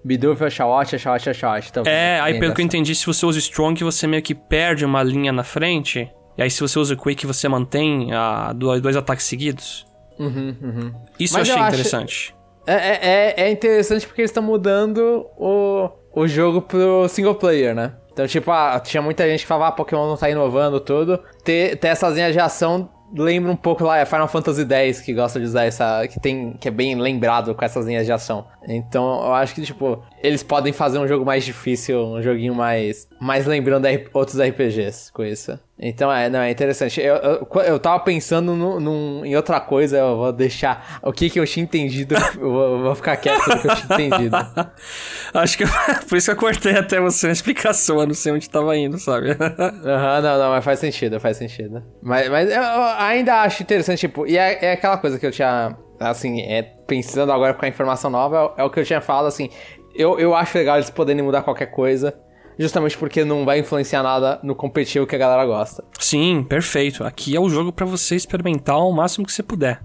[0.04, 1.72] Bidoof, Oshawott, Oshawott, Oshawott.
[1.86, 5.02] É, aí pelo que eu entendi, se você usa Strong, você meio que perde uma
[5.02, 6.06] linha na frente.
[6.36, 9.87] E aí se você usa Quick, você mantém a, dois ataques seguidos.
[10.18, 10.94] Uhum, uhum.
[11.18, 12.34] Isso Mas eu achei eu interessante.
[12.34, 12.38] Acho...
[12.66, 17.74] É, é, é, é interessante porque eles estão mudando o, o jogo pro single player,
[17.74, 17.94] né?
[18.12, 21.18] Então, tipo, ah, tinha muita gente que falava, ah, Pokémon não tá inovando tudo.
[21.44, 25.14] Ter, ter essas linhas de ação lembra um pouco lá, é Final Fantasy X que
[25.14, 26.06] gosta de usar essa.
[26.08, 26.52] que tem.
[26.54, 28.46] que é bem lembrado com essas linhas de ação.
[28.66, 33.08] Então eu acho que, tipo, eles podem fazer um jogo mais difícil, um joguinho mais.
[33.20, 35.58] Mais lembrando outros RPGs com isso.
[35.80, 37.00] Então é, não, é interessante.
[37.00, 41.30] Eu, eu, eu tava pensando no, num, em outra coisa, eu vou deixar o que
[41.30, 44.06] que eu tinha entendido, eu vou, eu vou ficar quieto sobre o que eu tinha
[44.08, 44.36] entendido.
[45.34, 45.64] Acho que
[46.08, 48.98] por isso que eu cortei até você uma explicação, eu não sei onde tava indo,
[48.98, 49.30] sabe?
[49.38, 51.82] Aham, uhum, não, não, mas faz sentido, faz sentido.
[52.02, 52.62] Mas, mas eu
[52.98, 57.30] ainda acho interessante, tipo, e é, é aquela coisa que eu tinha, assim, é, pensando
[57.30, 59.48] agora com a informação nova, é, é o que eu tinha falado, assim,
[59.94, 62.16] eu, eu acho legal eles poderem mudar qualquer coisa,
[62.58, 65.84] justamente porque não vai influenciar nada no competitivo que a galera gosta.
[65.98, 67.04] Sim, perfeito.
[67.04, 69.80] Aqui é o jogo para você experimentar o máximo que você puder.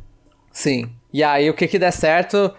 [0.52, 0.90] Sim.
[1.12, 2.52] E aí, o que que der certo,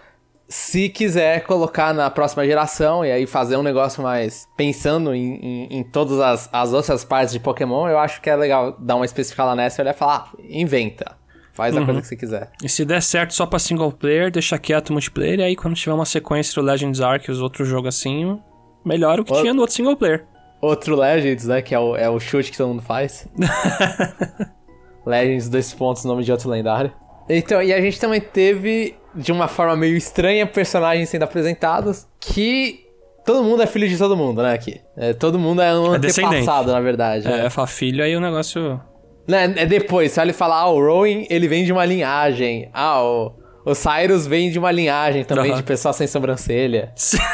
[0.47, 5.79] se quiser colocar na próxima geração e aí fazer um negócio mais pensando em, em,
[5.79, 9.05] em todas as, as outras partes de Pokémon, eu acho que é legal dar uma
[9.05, 11.17] especificada nessa e olhar e falar, ah, inventa.
[11.53, 11.83] Faz uhum.
[11.83, 12.51] a coisa que você quiser.
[12.61, 15.73] E se der certo só pra single player, deixa quieto o multiplayer, e aí quando
[15.73, 18.37] tiver uma sequência do Legends Ark e os outros jogos assim,
[18.85, 19.41] melhor o que o...
[19.41, 20.25] tinha no outro single player.
[20.61, 21.61] Outro Legends, né?
[21.61, 23.27] Que é o, é o chute que todo mundo faz.
[25.05, 26.91] Legends, dois pontos, nome de outro lendário.
[27.29, 32.85] Então, e a gente também teve, de uma forma meio estranha, personagens sendo apresentados que
[33.25, 34.53] todo mundo é filho de todo mundo, né?
[34.53, 34.79] Aqui.
[34.95, 37.27] É, todo mundo é um é antepassado, na verdade.
[37.27, 37.45] É, né?
[37.47, 38.79] é filho, aí o negócio.
[39.27, 42.69] Né, é depois, se ele falar, ah, o Rowan, ele vem de uma linhagem.
[42.71, 43.33] Ah, o.
[43.65, 45.57] O Cyrus vem de uma linhagem também uhum.
[45.57, 46.93] de pessoa sem sobrancelha.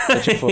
[0.09, 0.47] então, tipo,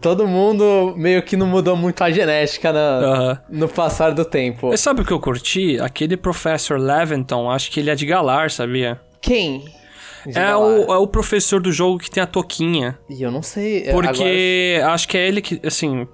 [0.00, 3.58] todo mundo meio que não mudou muito a genética na, uhum.
[3.58, 4.68] no passar do tempo.
[4.68, 5.78] Mas sabe o que eu curti?
[5.80, 9.00] Aquele Professor Leventon, acho que ele é de Galar, sabia?
[9.20, 9.64] Quem?
[10.34, 12.98] É o, é o professor do jogo que tem a toquinha.
[13.08, 13.84] E eu não sei.
[13.92, 14.94] Porque agora...
[14.94, 16.06] acho que é ele que, assim,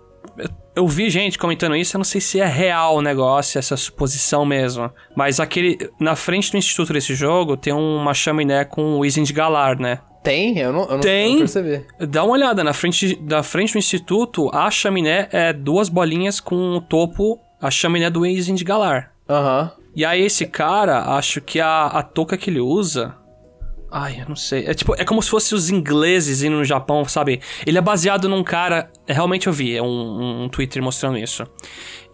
[0.75, 4.45] eu vi gente comentando isso, eu não sei se é real o negócio, essa suposição
[4.45, 4.91] mesmo.
[5.15, 5.79] Mas aquele.
[6.01, 10.01] Na frente do instituto desse jogo tem uma chaminé com o Ising Galar, né?
[10.23, 10.59] Tem?
[10.59, 11.33] Eu não, eu tem.
[11.33, 11.85] não percebi.
[12.09, 16.77] Dá uma olhada, na frente, na frente do instituto, a chaminé é duas bolinhas com
[16.77, 19.13] o topo, a chaminé do Ising Galar.
[19.29, 19.73] Aham.
[19.77, 19.83] Uhum.
[19.95, 23.15] E aí esse cara, acho que a, a touca que ele usa
[23.95, 24.65] Ai, eu não sei.
[24.67, 27.41] É tipo, é como se fosse os ingleses indo no Japão, sabe?
[27.67, 28.91] Ele é baseado num cara.
[29.07, 31.47] Realmente eu vi, é um, um Twitter mostrando isso.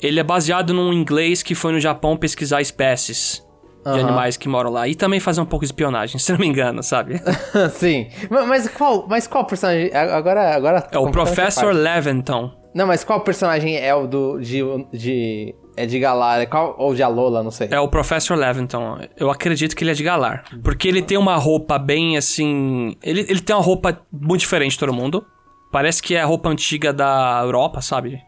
[0.02, 3.46] Ele é baseado num inglês que foi no Japão pesquisar espécies
[3.84, 4.06] de uhum.
[4.08, 4.88] animais que moram lá.
[4.88, 7.20] E também fazer um pouco de espionagem, se não me engano, sabe?
[7.74, 8.08] Sim.
[8.28, 9.94] Mas qual, mas qual personagem?
[9.94, 10.54] Agora.
[10.56, 12.52] agora é o Professor Leventon.
[12.74, 14.40] Não, mas qual personagem é o do.
[14.40, 14.62] de.
[14.92, 17.68] de é de Galar, qual, ou de Alola, não sei.
[17.70, 18.98] É o Professor Leventon.
[19.16, 20.44] Eu acredito que ele é de Galar.
[20.62, 22.96] Porque ele tem uma roupa bem assim.
[23.02, 25.24] Ele, ele tem uma roupa muito diferente de todo mundo.
[25.70, 28.20] Parece que é a roupa antiga da Europa, sabe?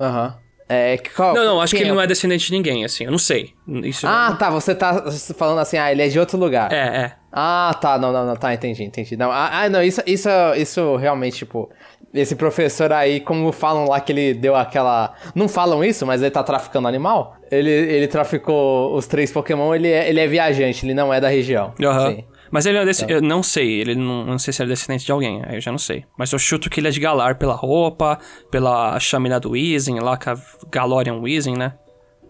[0.00, 0.26] Aham.
[0.26, 0.42] Uhum.
[0.72, 1.92] É, qual, não, não, acho que ele é?
[1.92, 3.52] não é descendente de ninguém, assim, eu não sei.
[3.84, 4.38] Isso ah, não...
[4.38, 6.72] tá, você tá falando assim, ah, ele é de outro lugar.
[6.72, 7.12] É, é.
[7.30, 9.14] Ah, tá, não, não, não, tá, entendi, entendi.
[9.16, 11.70] Não, ah, ah não, isso, isso, isso realmente, tipo,
[12.14, 15.14] esse professor aí, como falam lá que ele deu aquela.
[15.34, 17.36] Não falam isso, mas ele tá traficando animal.
[17.50, 21.28] Ele, ele traficou os três Pokémon, ele é, ele é viajante, ele não é da
[21.28, 21.72] região.
[21.80, 22.24] Uhum.
[22.52, 23.16] Mas ele é desse, então.
[23.16, 25.60] eu não sei, ele não, não sei se ele é descendente de alguém, aí eu
[25.60, 26.04] já não sei.
[26.18, 28.18] Mas eu chuto que ele é de Galar pela roupa,
[28.50, 30.34] pela chamina do Weezing, lá com a
[30.70, 31.72] Galorian Weezing, né?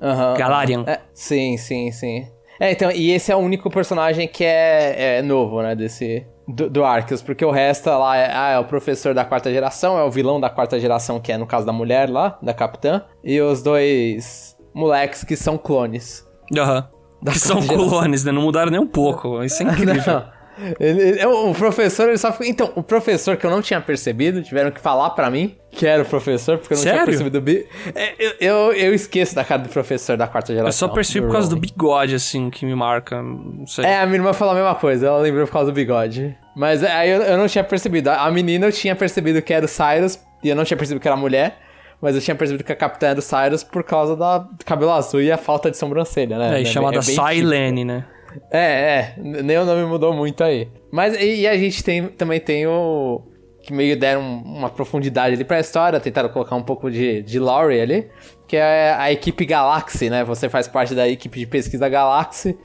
[0.01, 0.85] Uhum, Galarian.
[0.87, 2.25] É, sim, sim, sim.
[2.61, 6.70] É, então, e esse é o único personagem que é, é novo, né, desse, do,
[6.70, 10.05] do Arceus, porque o resto lá é, ah, é o professor da quarta geração, é
[10.05, 13.41] o vilão da quarta geração, que é no caso da mulher lá, da capitã, e
[13.41, 16.25] os dois moleques que são clones.
[16.57, 16.89] Aham.
[16.93, 17.01] Uhum.
[17.31, 18.33] Que são clones, né?
[18.33, 19.43] Não mudaram nem um pouco.
[19.45, 20.23] Isso é incrível.
[20.79, 22.47] Ele, ele, o professor, ele só ficou.
[22.47, 26.03] Então, o professor que eu não tinha percebido, tiveram que falar para mim que era
[26.03, 26.99] o professor, porque eu não Sério?
[26.99, 27.66] tinha percebido o bi...
[27.95, 30.68] É, eu, eu, eu, esqueço da cara do professor da quarta geração.
[30.68, 33.23] Eu só percebi por causa do bigode, assim, que me marca.
[33.23, 33.87] Não sei.
[33.87, 36.37] É, a minha irmã falou a mesma coisa, ela lembrou por causa do bigode.
[36.55, 38.11] Mas aí eu, eu não tinha percebido.
[38.11, 41.09] A menina eu tinha percebido que era o Cyrus, e eu não tinha percebido que
[41.09, 41.59] era mulher.
[42.03, 44.90] Mas eu tinha percebido que a capitã era o Cyrus por causa da, do cabelo
[44.90, 46.59] azul e a falta de sobrancelha, né?
[46.59, 48.05] É, e chamada é Silene, né?
[48.50, 49.14] É, é.
[49.18, 50.68] Nem o nome mudou muito aí.
[50.90, 53.22] Mas e, e a gente tem, também tem o.
[53.62, 57.80] Que meio deram uma profundidade ali pra história, tentaram colocar um pouco de, de lore
[57.80, 58.11] ali,
[58.48, 60.24] que é a equipe Galaxy, né?
[60.24, 62.59] Você faz parte da equipe de pesquisa Galaxy,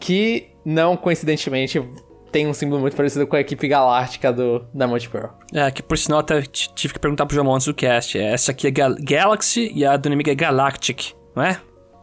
[0.00, 1.82] que não coincidentemente
[2.30, 5.30] tem um símbolo muito parecido com a equipe galáctica do, da Monte Pearl.
[5.52, 8.18] É, que por sinal até tive que perguntar pro João antes do cast.
[8.18, 11.60] Essa aqui é Gal Galaxy e a do inimigo é Galactic, não é?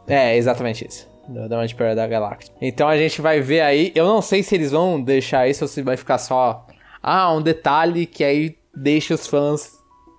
[0.07, 2.53] É, exatamente isso da Multiplayer da Galáxia.
[2.61, 3.91] Então a gente vai ver aí.
[3.95, 6.67] Eu não sei se eles vão deixar isso ou se vai ficar só.
[7.01, 9.71] Ah, um detalhe que aí deixa os fãs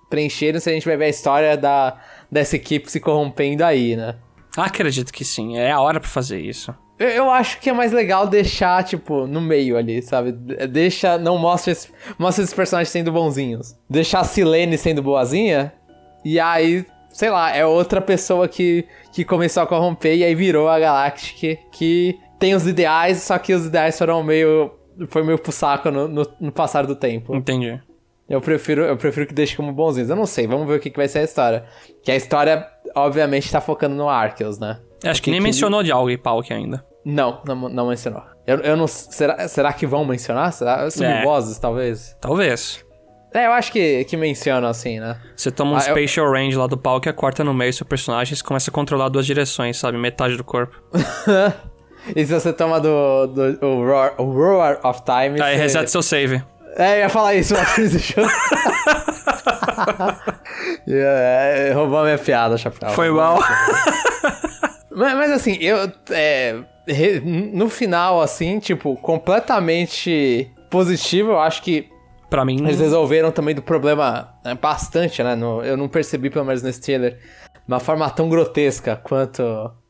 [0.09, 1.99] preencherem se a gente vai ver a história da,
[2.31, 4.15] dessa equipe se corrompendo aí, né?
[4.55, 6.73] Acredito que sim, é a hora para fazer isso.
[6.97, 10.31] Eu, acho que é mais legal deixar, tipo, no meio ali, sabe?
[10.31, 13.75] Deixa, não mostra, esse, mostra esses personagens sendo bonzinhos.
[13.89, 15.73] Deixar a Silene sendo boazinha,
[16.23, 16.85] e aí
[17.15, 21.57] sei lá, é outra pessoa que, que começou a corromper e aí virou a Galactic,
[21.71, 24.71] que tem os ideais, só que os ideais foram meio.
[25.07, 27.33] Foi meio pro saco no, no, no passar do tempo.
[27.33, 27.81] Entendi.
[28.29, 30.09] Eu prefiro, eu prefiro que deixe como bonzinhos.
[30.09, 31.63] Eu não sei, vamos ver o que, que vai ser a história.
[32.03, 34.79] Que a história, obviamente, tá focando no Arceus, né?
[35.09, 36.83] Acho que nem mencionou de algo e Palk ainda.
[37.05, 38.23] Não, não, não mencionou.
[38.47, 38.87] Eu, eu não.
[38.87, 40.51] Será, será que vão mencionar?
[40.53, 40.89] Será?
[40.89, 41.61] Subbosses, É.
[41.61, 42.17] talvez?
[42.19, 42.83] Talvez.
[43.33, 45.17] É, eu acho que, que mencionam assim, né?
[45.35, 47.85] Você toma um Ah, eu- spatial range lá do pau que corta no meio seu
[47.85, 49.97] personagem e você começa a controlar duas direções, sabe?
[49.97, 50.81] Metade do corpo.
[52.15, 55.41] e se você toma do, do o Roar, o Roar of Time.
[55.41, 55.61] Aí você...
[55.63, 56.41] reseta seu save.
[56.77, 58.15] É, eu ia falar isso, mas existe.
[60.87, 62.89] é, roubou a minha piada, chapéu.
[62.91, 63.37] Foi mal.
[64.95, 65.91] Mas, mas assim, eu.
[66.09, 66.55] é,
[67.53, 71.89] no final, assim, tipo, completamente positivo, eu acho que
[72.29, 75.35] pra mim, eles resolveram também do problema né, bastante, né?
[75.35, 77.19] no- eu não percebi, pelo menos nesse trailer,
[77.67, 79.43] uma forma tão grotesca quanto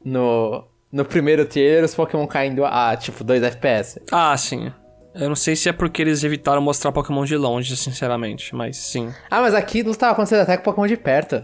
[0.04, 4.00] no, no primeiro trailer, os Pokémon caindo a, tipo, 2 FPS.
[4.12, 4.72] Ah, sim.
[5.14, 9.14] Eu não sei se é porque eles evitaram mostrar Pokémon de longe, sinceramente, mas sim.
[9.32, 11.42] Ah, mas aqui não estava acontecendo até com Pokémon de perto.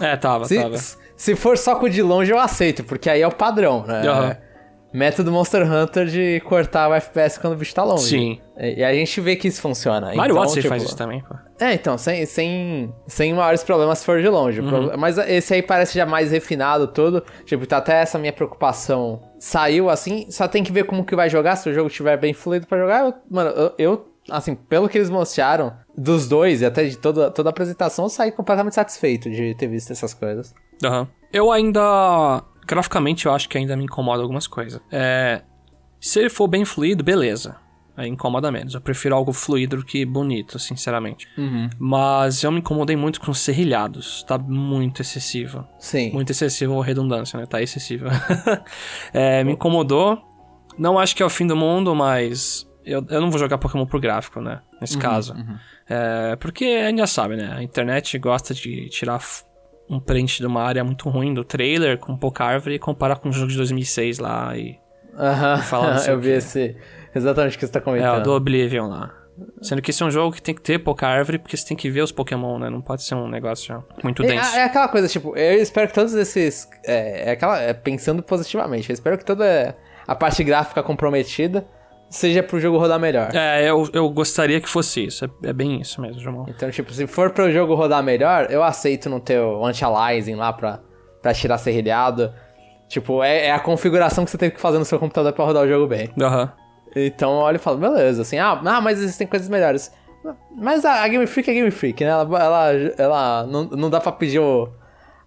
[0.00, 0.78] É, tava, Se, tava.
[1.20, 4.08] Se for só com o de longe, eu aceito, porque aí é o padrão, né?
[4.08, 4.36] Aham.
[4.90, 8.04] Método Monster Hunter de cortar o FPS quando o bicho tá longe.
[8.08, 8.40] Sim.
[8.58, 10.14] E, a gente vê que isso funciona.
[10.14, 11.34] Mario então, Odyssey tipo, faz isso também, pô.
[11.60, 14.62] É, então, sem, sem, sem maiores problemas se for de longe.
[14.62, 14.96] Uhum.
[14.96, 17.22] Mas esse aí parece já mais refinado todo.
[17.44, 20.26] Tipo, tá até essa minha preocupação saiu assim.
[20.30, 21.56] Só tem que ver como que vai jogar.
[21.56, 24.98] Se o jogo estiver bem fluido pra jogar, eu- mano, eu, eu, assim, pelo que
[24.98, 29.30] eles mostraram dos dois e até de toda, toda a apresentação, eu saí completamente satisfeito
[29.30, 30.54] de ter visto essas coisas.
[30.84, 31.08] Aham.
[31.32, 32.42] Eu ainda.
[32.66, 34.80] Graficamente, eu acho que ainda me incomoda algumas coisas.
[34.90, 35.42] É.
[36.00, 37.56] Se ele for bem fluido, beleza.
[37.96, 38.74] Aí incomoda menos.
[38.74, 41.28] Eu prefiro algo fluido do que bonito, sinceramente.
[41.78, 44.22] Mas eu me incomodei muito com os serrilhados.
[44.22, 45.66] Tá muito excessivo.
[45.78, 46.10] Sim.
[46.12, 47.44] Muito excessivo ou redundância, né?
[47.46, 48.06] Tá excessivo.
[49.12, 50.18] É, me incomodou.
[50.78, 53.86] Não acho que é o fim do mundo, mas eu, eu não vou jogar Pokémon
[53.86, 54.60] por gráfico, né?
[54.80, 55.34] Nesse caso.
[55.88, 57.54] É, porque a gente já sabe, né?
[57.56, 59.20] A internet gosta de tirar
[59.88, 63.28] um print de uma área muito ruim do trailer com pouca árvore e comparar com
[63.28, 64.78] o jogo de 2006 lá e...
[65.18, 66.76] Aham, falar não sei eu o vi esse.
[67.14, 68.20] Exatamente o que você tá É, comentando.
[68.20, 69.12] o do Oblivion lá.
[69.62, 71.76] Sendo que esse é um jogo que tem que ter pouca árvore porque você tem
[71.76, 72.68] que ver os Pokémon, né?
[72.70, 74.54] Não pode ser um negócio muito denso.
[74.54, 76.68] É, é aquela coisa, tipo, eu espero que todos esses.
[76.84, 77.58] É, é aquela.
[77.58, 79.74] é pensando positivamente, eu espero que toda
[80.06, 81.66] a parte gráfica comprometida
[82.10, 83.30] seja pro jogo rodar melhor.
[83.34, 85.24] É, eu, eu gostaria que fosse isso.
[85.24, 86.44] É, é bem isso mesmo, João.
[86.48, 90.52] Então, tipo, se for pro jogo rodar melhor, eu aceito não ter o anti-aliasing lá
[90.52, 90.80] pra,
[91.22, 92.32] pra tirar serrilhado.
[92.88, 95.62] Tipo, é, é a configuração que você teve que fazer no seu computador pra rodar
[95.62, 96.10] o jogo bem.
[96.20, 96.52] Aham.
[96.94, 99.92] Então eu olho e falo, beleza, assim, ah, ah, mas existem coisas melhores.
[100.56, 102.10] Mas a, a Game Freak é Game Freak, né?
[102.10, 104.68] Ela, ela, ela não, não dá pra pedir o,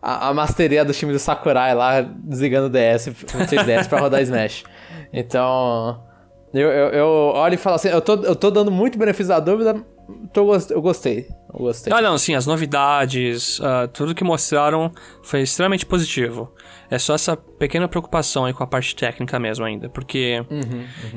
[0.01, 4.21] a, a masteria do time do Sakurai lá, desligando o DS, o 3DS pra rodar
[4.23, 4.65] Smash.
[5.11, 6.03] Então,
[6.53, 9.39] eu, eu, eu olho e falo assim, eu tô, eu tô dando muito benefício da
[9.39, 9.75] dúvida,
[10.31, 11.91] tô, eu gostei, eu gostei.
[11.91, 14.91] Ah, não, sim, as novidades, ah, tudo que mostraram
[15.23, 16.53] foi extremamente positivo.
[16.91, 20.45] É só essa pequena preocupação aí com a parte técnica mesmo ainda, porque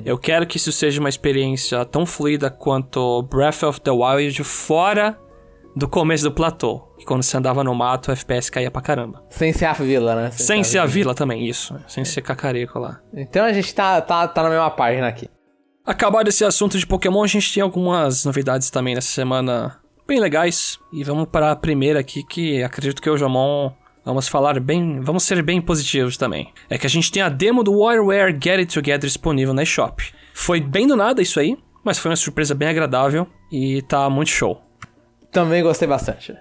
[0.04, 5.18] eu quero que isso seja uma experiência tão fluida quanto Breath of the Wild fora
[5.76, 6.80] do começo do platô.
[6.98, 9.22] Que quando você andava no mato, o FPS caía pra caramba.
[9.28, 10.30] Sem ser a vila, né?
[10.30, 11.78] Sem ser a vila também, isso.
[11.86, 13.00] Sem ser cacareco lá.
[13.14, 15.28] Então a gente tá, tá, tá na mesma página aqui.
[15.84, 20.78] Acabado esse assunto de Pokémon, a gente tem algumas novidades também nessa semana bem legais.
[20.92, 23.70] E vamos para a primeira aqui, que acredito que o Jomon
[24.04, 25.00] vamos falar bem.
[25.00, 26.52] Vamos ser bem positivos também.
[26.70, 30.02] É que a gente tem a demo do WarioWare Get It Together disponível na eShop.
[30.32, 34.30] Foi bem do nada isso aí, mas foi uma surpresa bem agradável e tá muito
[34.30, 34.65] show.
[35.30, 36.34] Também gostei bastante.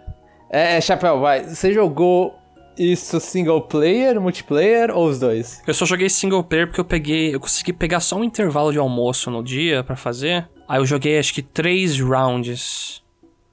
[0.51, 1.43] É, é, Chapéu, vai.
[1.43, 2.33] Você jogou
[2.77, 5.61] isso single player, multiplayer ou os dois?
[5.65, 7.33] Eu só joguei single player porque eu peguei.
[7.33, 10.47] Eu consegui pegar só um intervalo de almoço no dia pra fazer.
[10.67, 13.03] Aí eu joguei acho que três rounds.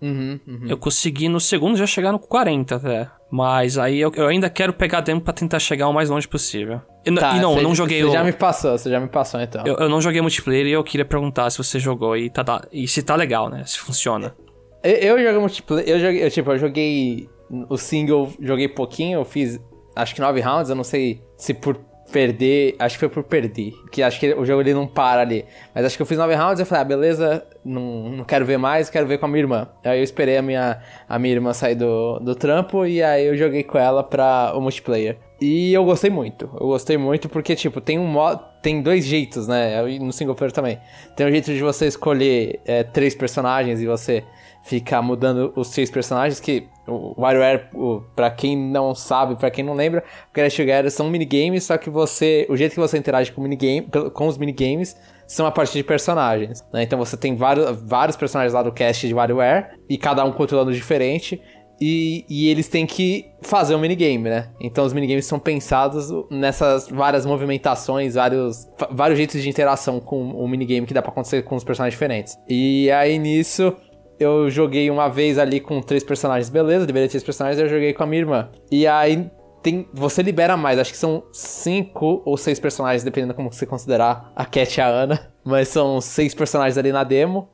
[0.01, 0.66] Uhum, uhum.
[0.68, 3.09] Eu consegui no segundo já chegar no 40 até.
[3.30, 6.83] Mas aí eu, eu ainda quero pegar demo pra tentar chegar o mais longe possível.
[7.07, 8.12] E, n- e não, não joguei Tá, Você o.
[8.12, 9.64] já me passou, você já me passou então.
[9.64, 12.62] Eu, eu não joguei multiplayer e eu queria perguntar se você jogou e, tá, tá-
[12.72, 13.62] e se tá legal, né?
[13.64, 14.35] Se funciona.
[14.83, 17.28] Eu, eu joguei multiplayer, eu joguei, eu, tipo, eu joguei
[17.68, 19.61] o single, joguei pouquinho, eu fiz
[19.95, 21.78] acho que nove rounds, eu não sei se por
[22.11, 25.47] perder, acho que foi por perder, que acho que o jogo ele não para ali.
[25.74, 28.59] Mas acho que eu fiz nove rounds eu falei, ah, beleza, não, não quero ver
[28.59, 29.68] mais, quero ver com a minha irmã.
[29.83, 33.37] Aí eu esperei a minha, a minha irmã sair do, do trampo e aí eu
[33.37, 35.16] joguei com ela pra o multiplayer.
[35.41, 39.49] E eu gostei muito, eu gostei muito porque, tipo, tem um modo, tem dois jeitos,
[39.49, 39.83] né?
[39.99, 40.78] No single player também.
[41.16, 44.22] Tem o jeito de você escolher é, três personagens e você
[44.63, 49.65] ficar mudando os três personagens, que o WarioWare, o, pra quem não sabe, pra quem
[49.65, 50.03] não lembra,
[50.33, 54.27] Crash Together são minigames, só que você, o jeito que você interage com, minigame, com
[54.27, 54.97] os minigames
[55.27, 56.83] são a partir de personagens, né?
[56.83, 60.73] Então você tem vários, vários personagens lá do cast de WarioWare, e cada um controlando
[60.73, 61.41] diferente,
[61.81, 64.51] e, e, eles têm que fazer um minigame, né?
[64.61, 70.47] Então os minigames são pensados nessas várias movimentações, vários, vários jeitos de interação com o
[70.47, 72.39] minigame que dá pra acontecer com os personagens diferentes.
[72.49, 73.75] E aí nisso
[74.19, 78.03] eu joguei uma vez ali com três personagens, beleza, liberei três personagens, eu joguei com
[78.03, 78.51] a minha irmã.
[78.71, 79.31] E aí
[79.63, 84.33] tem, você libera mais, acho que são cinco ou seis personagens, dependendo como você considerar
[84.35, 85.33] a Cat e a Ana.
[85.45, 87.49] Mas são seis personagens ali na demo.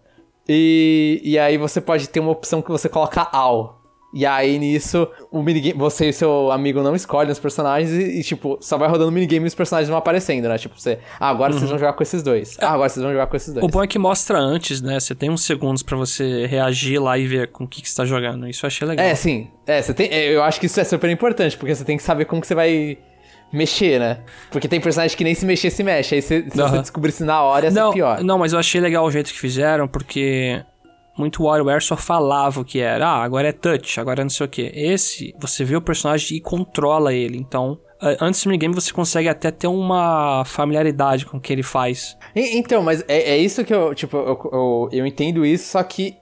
[0.49, 3.78] E, e aí você pode ter uma opção que você coloca AL,
[4.13, 8.23] e aí, nisso, o minigame, você e seu amigo não escolhem os personagens e, e,
[8.23, 10.57] tipo, só vai rodando o minigame e os personagens vão aparecendo, né?
[10.57, 11.59] Tipo, você, ah, agora uhum.
[11.59, 12.57] vocês vão jogar com esses dois.
[12.59, 13.65] Ah, agora vocês vão jogar com esses dois.
[13.65, 14.99] O bom é que mostra antes, né?
[14.99, 17.97] Você tem uns segundos para você reagir lá e ver com o que, que você
[17.97, 18.49] tá jogando.
[18.49, 19.05] Isso eu achei legal.
[19.05, 19.51] É, sim.
[19.67, 22.03] É, você tem, é, eu acho que isso é super importante, porque você tem que
[22.03, 22.97] saber como que você vai
[23.53, 24.21] mexer, né?
[24.51, 26.15] Porque tem personagens que nem se mexer se mexe.
[26.15, 26.69] Aí se, se uhum.
[26.69, 28.25] você descobrir isso na hora, ia não, pior.
[28.25, 30.63] Não, mas eu achei legal o jeito que fizeram, porque
[31.19, 33.07] muito WarioWare só falava o que era.
[33.07, 34.71] Ah, agora é touch, agora é não sei o que.
[34.75, 37.37] Esse, você vê o personagem e controla ele.
[37.37, 37.79] Então,
[38.21, 42.17] antes do minigame você consegue até ter uma familiaridade com o que ele faz.
[42.35, 46.17] Então, mas é, é isso que eu, tipo, eu, eu, eu, entendo isso, só que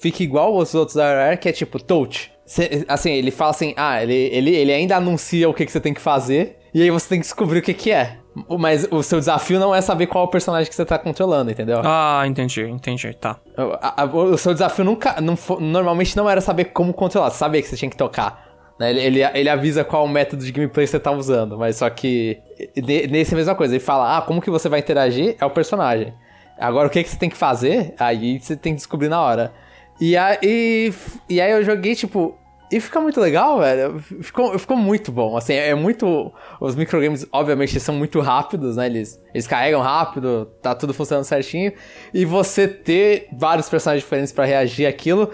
[0.00, 2.32] fica igual aos outros da WarioWare, que é tipo touch.
[2.44, 5.80] Cê, assim, ele fala assim, ah, ele, ele, ele ainda anuncia o que, que você
[5.80, 8.18] tem que fazer, e aí você tem que descobrir o que que é.
[8.58, 11.50] Mas o seu desafio não é saber qual é o personagem que você tá controlando,
[11.50, 11.80] entendeu?
[11.84, 13.36] Ah, entendi, entendi, tá.
[13.56, 17.68] O, o, o seu desafio nunca, não, normalmente não era saber como controlar, saber que
[17.68, 18.44] você tinha que tocar.
[18.78, 18.90] Né?
[18.90, 22.40] Ele, ele, ele, avisa qual método de gameplay você tá usando, mas só que
[22.76, 23.74] nesse é a mesma coisa.
[23.74, 26.12] Ele fala, ah, como que você vai interagir é o personagem.
[26.58, 29.52] Agora o que, que você tem que fazer, aí você tem que descobrir na hora.
[30.00, 30.92] E aí,
[31.28, 32.36] e aí eu joguei, tipo,
[32.70, 33.98] e fica muito legal, velho.
[33.98, 35.36] Ficou, ficou muito bom.
[35.36, 36.32] Assim, é muito.
[36.60, 38.86] Os microgames, obviamente, são muito rápidos, né?
[38.86, 41.72] Eles, eles carregam rápido, tá tudo funcionando certinho.
[42.12, 45.30] E você ter vários personagens diferentes para reagir àquilo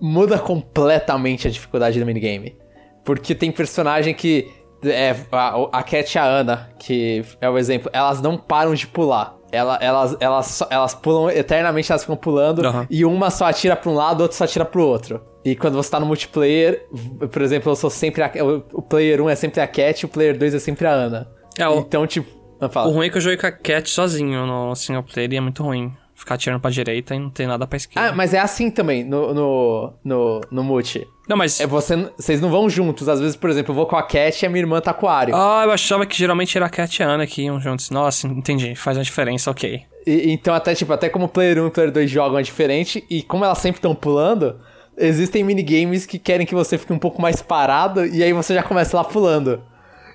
[0.00, 2.56] muda completamente a dificuldade do minigame.
[3.04, 4.48] Porque tem personagem que.
[4.84, 8.86] É, a, a Cat e a Ana, que é o exemplo, elas não param de
[8.86, 9.36] pular.
[9.50, 12.86] Ela, elas, elas, elas pulam eternamente, elas ficam pulando, uhum.
[12.88, 15.20] e uma só atira pra um lado, outra só atira pro outro.
[15.48, 16.86] E quando você tá no multiplayer,
[17.32, 18.30] por exemplo, eu sou sempre a,
[18.74, 21.26] o player 1 é sempre a Cat, o player 2 é sempre a Ana.
[21.58, 22.28] É, o, então, tipo.
[22.60, 25.40] O ruim é que eu joguei com a Cat sozinho no single player e é
[25.40, 25.90] muito ruim.
[26.14, 28.10] Ficar atirando pra direita e não tem nada pra esquerda.
[28.10, 31.06] Ah, mas é assim também no, no, no, no multi.
[31.28, 31.60] Não, mas.
[31.60, 33.08] É você, vocês não vão juntos.
[33.08, 35.06] Às vezes, por exemplo, eu vou com a Cat e a minha irmã tá com
[35.06, 35.34] o Ario.
[35.34, 37.88] Ah, eu achava que geralmente era a Cat e a Ana que iam juntos.
[37.88, 38.74] Nossa, entendi.
[38.74, 39.80] Faz uma diferença, ok.
[40.06, 43.22] E, então, até, tipo, até como player 1 e player 2 jogam é diferente, e
[43.22, 44.60] como elas sempre estão pulando,
[44.98, 48.62] existem minigames que querem que você fique um pouco mais parado e aí você já
[48.62, 49.62] começa lá pulando.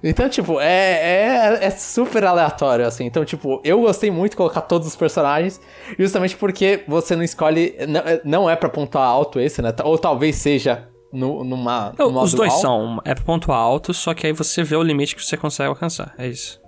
[0.04, 3.06] Então, tipo, é, é, é super aleatório, assim.
[3.06, 5.62] Então, tipo, eu gostei muito de colocar todos os personagens,
[5.98, 7.74] justamente porque você não escolhe.
[7.88, 9.74] Não, não é pra pontuar alto esse, né?
[9.82, 11.94] Ou talvez seja no, numa.
[11.98, 13.00] Não, os dois são.
[13.06, 16.14] É pra pontuar alto, só que aí você vê o limite que você consegue alcançar.
[16.18, 16.62] É isso.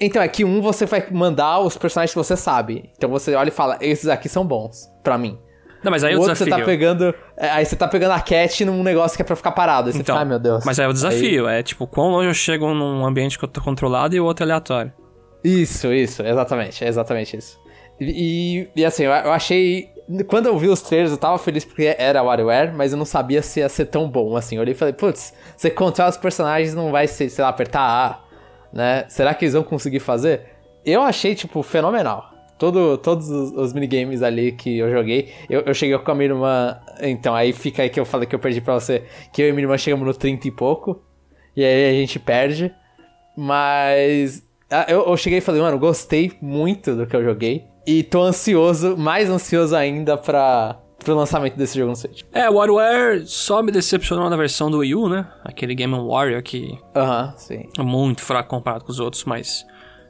[0.00, 2.90] Então, é que um você vai mandar os personagens que você sabe.
[2.96, 5.38] Então você olha e fala: esses aqui são bons, pra mim.
[5.82, 6.46] Não, mas aí o, o desafio.
[6.46, 9.36] Você tá pegando, é, aí você tá pegando a cat num negócio que é pra
[9.36, 9.88] ficar parado.
[9.88, 10.64] Aí você então, fica, ai meu Deus.
[10.64, 11.60] Mas aí é o desafio, aí...
[11.60, 14.44] é tipo, quão longe eu chego num ambiente que eu tô controlado e o outro
[14.44, 14.92] é aleatório.
[15.42, 17.58] Isso, isso, exatamente, é exatamente isso.
[18.00, 19.90] E, e, assim, eu, eu achei.
[20.26, 23.42] Quando eu vi os trailers, eu tava feliz porque era WarioWare, mas eu não sabia
[23.42, 24.56] se ia ser tão bom assim.
[24.56, 27.82] Eu olhei e falei, putz, você controla os personagens não vai ser, sei lá, apertar
[27.82, 28.20] A,
[28.72, 29.04] né?
[29.08, 30.42] Será que eles vão conseguir fazer?
[30.84, 32.30] Eu achei, tipo, fenomenal.
[32.58, 36.30] Todo, todos os, os, minigames ali que eu joguei, eu, eu cheguei com a minha
[36.30, 36.76] irmã.
[37.00, 39.04] Então, aí fica aí que eu falei que eu perdi pra você.
[39.32, 41.00] Que eu e minha irmã chegamos no 30 e pouco.
[41.56, 42.74] E aí a gente perde.
[43.36, 44.42] Mas.
[44.70, 47.64] Ah, eu, eu cheguei e falei, mano, gostei muito do que eu joguei.
[47.86, 52.22] E tô ansioso, mais ansioso ainda pra, pro lançamento desse jogo no Switch.
[52.32, 55.26] É, o WarioWare só me decepcionou na versão do Wii U, né?
[55.44, 56.78] Aquele Game Warrior que.
[56.94, 57.68] Aham, uh -huh, sim.
[57.78, 59.64] É muito fraco comparado com os outros, mas.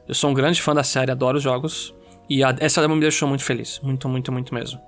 [0.07, 1.93] Eu sou um grande fã da série, adoro os jogos.
[2.29, 3.79] E a, essa demo me deixou muito feliz.
[3.81, 4.79] Muito, muito, muito mesmo.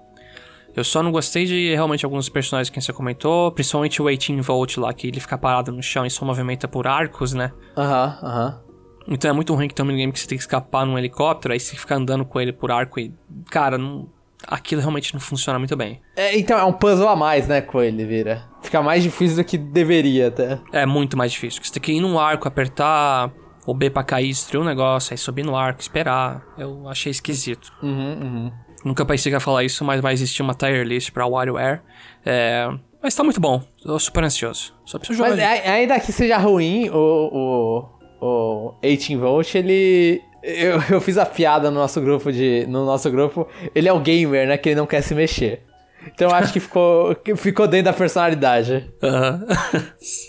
[0.76, 4.78] Eu só não gostei de realmente alguns personagens que você comentou, principalmente o 18 Volt
[4.78, 7.52] lá, que ele fica parado no chão e só movimenta por arcos, né?
[7.78, 8.48] Aham, uh aham.
[8.48, 8.72] -huh, uh -huh.
[9.08, 11.54] Então é muito ruim que tem um minigame que você tem que escapar num helicóptero,
[11.54, 13.14] aí você fica andando com ele por arco e.
[13.50, 14.08] Cara, não...
[14.48, 16.00] aquilo realmente não funciona muito bem.
[16.16, 18.44] É, então é um puzzle a mais, né, com ele, vira.
[18.62, 20.60] Fica mais difícil do que deveria até.
[20.72, 21.62] É muito mais difícil.
[21.64, 23.32] Você tem que ir num arco, apertar
[23.66, 26.44] o B pra cair, destruir o negócio, aí subir no arco, esperar.
[26.58, 27.72] Eu achei esquisito.
[27.82, 28.52] Uhum, uhum.
[28.84, 31.82] Nunca pensei que ia falar isso, mas vai existir uma tier list pra WarioWare.
[32.26, 32.68] É...
[33.02, 33.62] Mas tá muito bom.
[33.82, 34.74] Tô super ansioso.
[34.86, 35.36] Só preciso jogar.
[35.36, 37.90] Mas ainda que seja ruim, o,
[38.22, 40.22] o, o 18 Volt, ele...
[40.44, 42.66] Eu, eu fiz a piada no nosso grupo de...
[42.68, 44.58] No nosso grupo, ele é o gamer, né?
[44.58, 45.64] Que ele não quer se mexer.
[46.08, 48.92] Então acho que ficou, ficou dentro da personalidade.
[49.02, 49.46] Aham.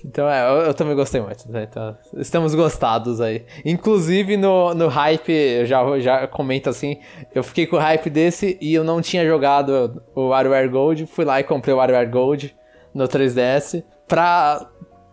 [0.05, 1.51] Então é, eu, eu também gostei muito.
[1.51, 1.67] Né?
[1.69, 3.45] Então, estamos gostados aí.
[3.65, 6.99] Inclusive no, no hype, eu já, já comento assim,
[7.35, 11.07] eu fiquei com o hype desse e eu não tinha jogado o WarioWare Gold.
[11.07, 12.55] Fui lá e comprei o WarioWare Gold
[12.95, 14.69] no 3DS pra,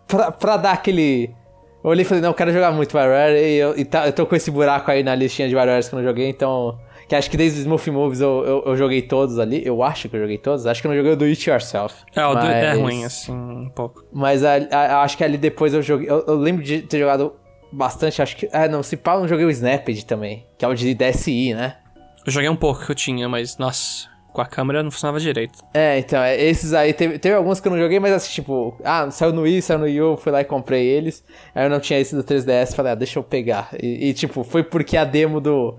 [0.06, 1.34] pra, pra dar aquele...
[1.82, 4.12] Eu olhei e falei, não, eu quero jogar muito WarioWare e, eu, e tá, eu
[4.12, 6.78] tô com esse buraco aí na listinha de WarioWares que eu não joguei, então...
[7.10, 9.60] Que acho que desde os Smooth Moves eu, eu, eu joguei todos ali.
[9.66, 10.64] Eu acho que eu joguei todos.
[10.64, 11.92] Acho que eu não joguei o Do It Yourself.
[12.14, 14.04] É, o do- é Mas- ruim, assim, um pouco.
[14.12, 16.08] Mas a- a- acho que ali depois eu joguei.
[16.08, 17.32] Eu, eu lembro de ter jogado
[17.72, 18.22] bastante.
[18.22, 18.48] Acho que.
[18.52, 20.46] Ah, não, se eu não joguei o Snapped também.
[20.56, 21.78] Que é o de DSI, né?
[22.24, 25.58] Eu joguei um pouco que eu tinha, mas, nossa, com a câmera não funcionava direito.
[25.74, 26.92] É, então, é, esses aí.
[26.92, 28.78] Teve, teve alguns que eu não joguei, mas assim, tipo.
[28.84, 31.24] Ah, saiu no Wii, saiu no eu fui lá e comprei eles.
[31.56, 32.72] Aí eu não tinha esse do 3DS.
[32.72, 33.70] Falei, ah, deixa eu pegar.
[33.82, 35.76] E, e, tipo, foi porque a demo do.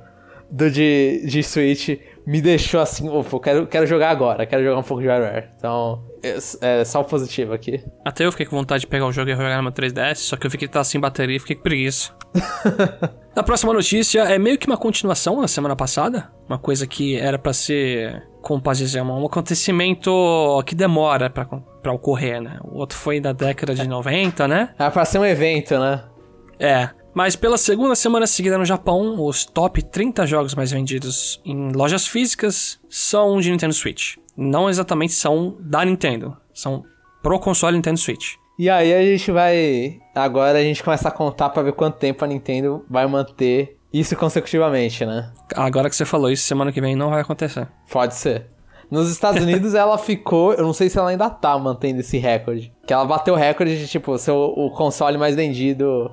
[0.52, 4.80] Do de, de Switch me deixou assim, opa, eu quero, quero jogar agora, quero jogar
[4.80, 5.49] um pouco de WarioWare.
[5.58, 7.84] Então, é, é só o positivo aqui.
[8.06, 10.36] Até eu fiquei com vontade de pegar o jogo e jogar no meu 3DS, só
[10.36, 12.12] que eu fiquei que tava sem bateria e fiquei com preguiça.
[13.34, 16.30] A próxima notícia é meio que uma continuação da semana passada.
[16.49, 21.93] Uma coisa que era pra ser, como posso dizer, um acontecimento que demora pra, pra
[21.93, 22.60] ocorrer, né?
[22.62, 24.74] O outro foi da década de 90, né?
[24.78, 26.04] Ah, pra ser um evento, né?
[26.60, 26.89] É.
[27.14, 32.07] Mas pela segunda semana seguida no Japão, os top 30 jogos mais vendidos em lojas
[32.07, 34.16] físicas são de Nintendo Switch.
[34.36, 36.84] Não exatamente são da Nintendo, são
[37.22, 38.36] pro console Nintendo Switch.
[38.57, 39.99] E aí a gente vai.
[40.16, 44.16] Agora a gente começa a contar pra ver quanto tempo a Nintendo vai manter isso
[44.16, 45.32] consecutivamente, né?
[45.55, 47.68] Agora que você falou isso, semana que vem não vai acontecer.
[47.91, 48.47] Pode ser.
[48.89, 50.53] Nos Estados Unidos ela ficou.
[50.53, 52.74] Eu não sei se ela ainda tá mantendo esse recorde.
[52.86, 56.12] Que ela bateu o recorde de, tipo, ser o, o console mais vendido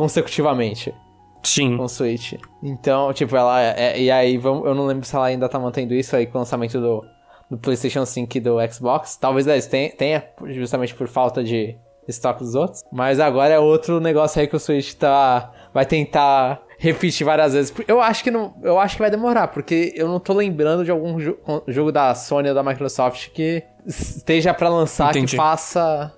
[0.00, 0.94] consecutivamente
[1.42, 1.76] Sim.
[1.76, 2.34] com o Switch.
[2.62, 3.60] Então, tipo, ela.
[3.62, 6.38] É, e aí, vamos, eu não lembro se ela ainda tá mantendo isso aí com
[6.38, 7.04] o lançamento do,
[7.50, 9.16] do PlayStation 5 e do Xbox.
[9.16, 11.76] Talvez eles tenha, justamente por falta de
[12.08, 12.82] estoque dos outros.
[12.92, 15.52] Mas agora é outro negócio aí que o Switch tá.
[15.72, 17.72] Vai tentar repetir várias vezes.
[17.86, 18.54] Eu acho que não.
[18.62, 21.38] Eu acho que vai demorar, porque eu não tô lembrando de algum jo-
[21.68, 25.30] jogo da Sony ou da Microsoft que esteja pra lançar Entendi.
[25.32, 26.12] que faça.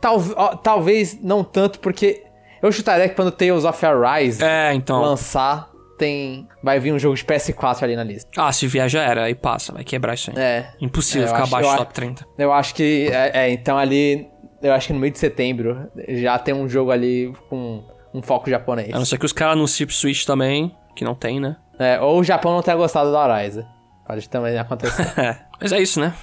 [0.00, 0.20] Tal,
[0.62, 2.22] talvez não tanto, porque
[2.62, 5.00] eu chutaria que quando Tales of Arise É, então.
[5.00, 6.46] lançar, tem.
[6.62, 8.28] Vai vir um jogo de PS4 ali na lista.
[8.36, 10.36] Ah, se vier já era, aí passa, vai quebrar isso aí.
[10.38, 10.70] É.
[10.80, 12.26] Impossível É, ficar acho- abaixo do top 30.
[12.38, 13.08] Eu acho que.
[13.12, 14.28] É, é, então ali.
[14.62, 18.48] Eu acho que no meio de setembro já tem um jogo ali com um foco
[18.50, 18.92] japonês.
[18.92, 21.56] A não ser que os caras anunciem pro Switch também, que não tem, né?
[21.78, 23.64] É, ou o Japão não tenha gostado do Horizon.
[24.06, 25.06] Pode também acontecer.
[25.20, 25.36] É.
[25.60, 26.14] Mas é isso, né?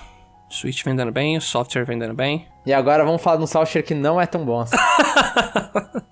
[0.49, 2.47] Switch vendendo bem, o software vendendo bem.
[2.65, 4.75] E agora vamos falar de um software que não é tão bom assim.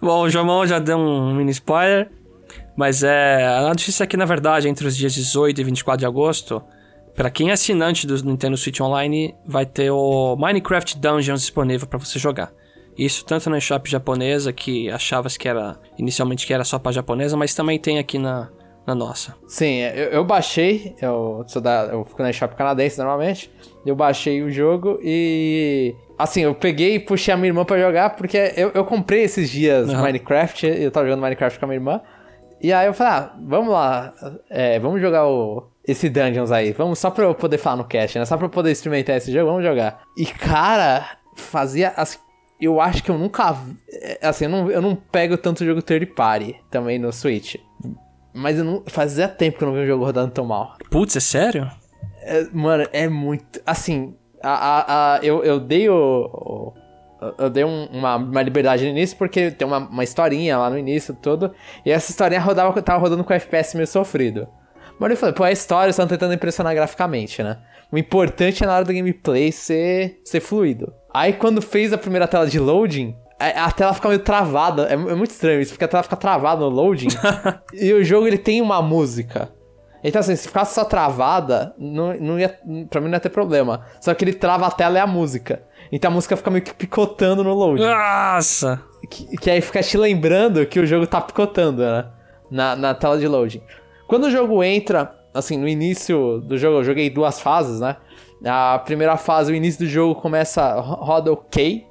[0.00, 2.10] Bom, o Jomão já deu um mini spoiler.
[2.76, 3.44] Mas é.
[3.44, 6.62] A notícia é que, na verdade, entre os dias 18 e 24 de agosto,
[7.12, 11.98] pra quem é assinante do Nintendo Switch Online, vai ter o Minecraft Dungeons disponível pra
[11.98, 12.52] você jogar.
[12.96, 17.36] Isso tanto na eShop japonesa, que achava que era inicialmente que era só pra japonesa,
[17.36, 18.48] mas também tem aqui na,
[18.86, 19.34] na nossa.
[19.48, 23.50] Sim, eu, eu baixei, eu, sou da, eu fico na shop canadense normalmente,
[23.88, 25.94] eu baixei o jogo e...
[26.18, 29.48] Assim, eu peguei e puxei a minha irmã pra jogar, porque eu, eu comprei esses
[29.48, 30.02] dias Aham.
[30.02, 32.00] Minecraft, eu tava jogando Minecraft com a minha irmã,
[32.60, 34.12] e aí eu falei, ah, vamos lá,
[34.50, 38.18] é, vamos jogar o, esse Dungeons aí, vamos só pra eu poder falar no cast,
[38.18, 40.02] né, só pra eu poder experimentar esse jogo, vamos jogar.
[40.16, 42.18] E cara, fazia, assim,
[42.60, 43.56] eu acho que eu nunca,
[43.88, 47.54] é, assim, eu não, eu não pego tanto jogo third party também no Switch.
[48.34, 50.76] Mas eu não, fazia tempo que eu não vi um jogo rodando tão mal.
[50.90, 51.70] Putz, é sério?
[52.28, 53.60] É, mano, é muito.
[53.66, 55.94] Assim, a, a, a- eu, eu dei o.
[55.94, 56.72] o-
[57.36, 60.78] eu dei um- uma, uma liberdade no início porque tem uma, uma historinha lá no
[60.78, 61.52] início tudo.
[61.84, 64.46] E essa historinha rodava, tava rodando com FPS meio sofrido.
[65.00, 67.58] Mas eu falei, pô, é a história, estão tentando impressionar graficamente, né?
[67.90, 70.92] O importante é na hora do gameplay ser, ser fluido.
[71.12, 74.86] Aí quando fez a primeira tela de loading, a, a tela fica meio travada.
[74.88, 77.08] É, é muito estranho isso, porque a tela fica travada no loading.
[77.74, 79.50] e o jogo ele tem uma música.
[80.02, 82.48] Então, assim, se ficasse só travada, não, não ia,
[82.88, 83.84] pra mim não ia ter problema.
[84.00, 85.62] Só que ele trava a tela e a música.
[85.90, 87.82] Então a música fica meio que picotando no loading.
[87.84, 88.82] Nossa!
[89.10, 92.06] Que, que aí fica te lembrando que o jogo tá picotando, né?
[92.50, 93.62] Na, na tela de loading.
[94.06, 97.96] Quando o jogo entra, assim, no início do jogo, eu joguei duas fases, né?
[98.44, 101.84] A primeira fase, o início do jogo começa, ro- roda ok.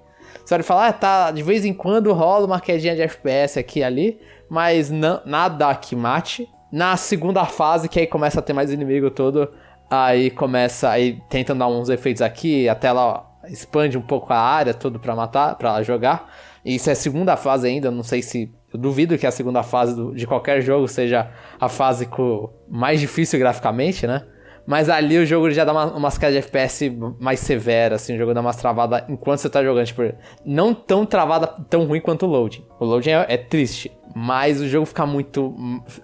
[0.46, 3.80] Você pode falar, ah, tá, de vez em quando rola uma quedinha de FPS aqui
[3.80, 6.48] e ali, mas não, nada que mate.
[6.72, 9.50] Na segunda fase, que aí começa a ter mais inimigo todo,
[9.90, 14.74] aí começa, aí tentam dar uns efeitos aqui, a tela expande um pouco a área
[14.74, 16.30] tudo para matar, para jogar.
[16.66, 20.14] Isso é segunda fase ainda, não sei se eu duvido que a segunda fase do,
[20.14, 24.24] de qualquer jogo seja a fase com mais difícil graficamente, né?
[24.68, 28.34] Mas ali o jogo já dá uma, umas de FPS mais severas, assim, o jogo
[28.34, 29.86] dá umas travadas enquanto você tá jogando.
[29.86, 30.14] Tipo,
[30.46, 32.66] não tão travada, tão ruim quanto o loading.
[32.78, 35.56] O loading é, é triste, mas o jogo fica muito.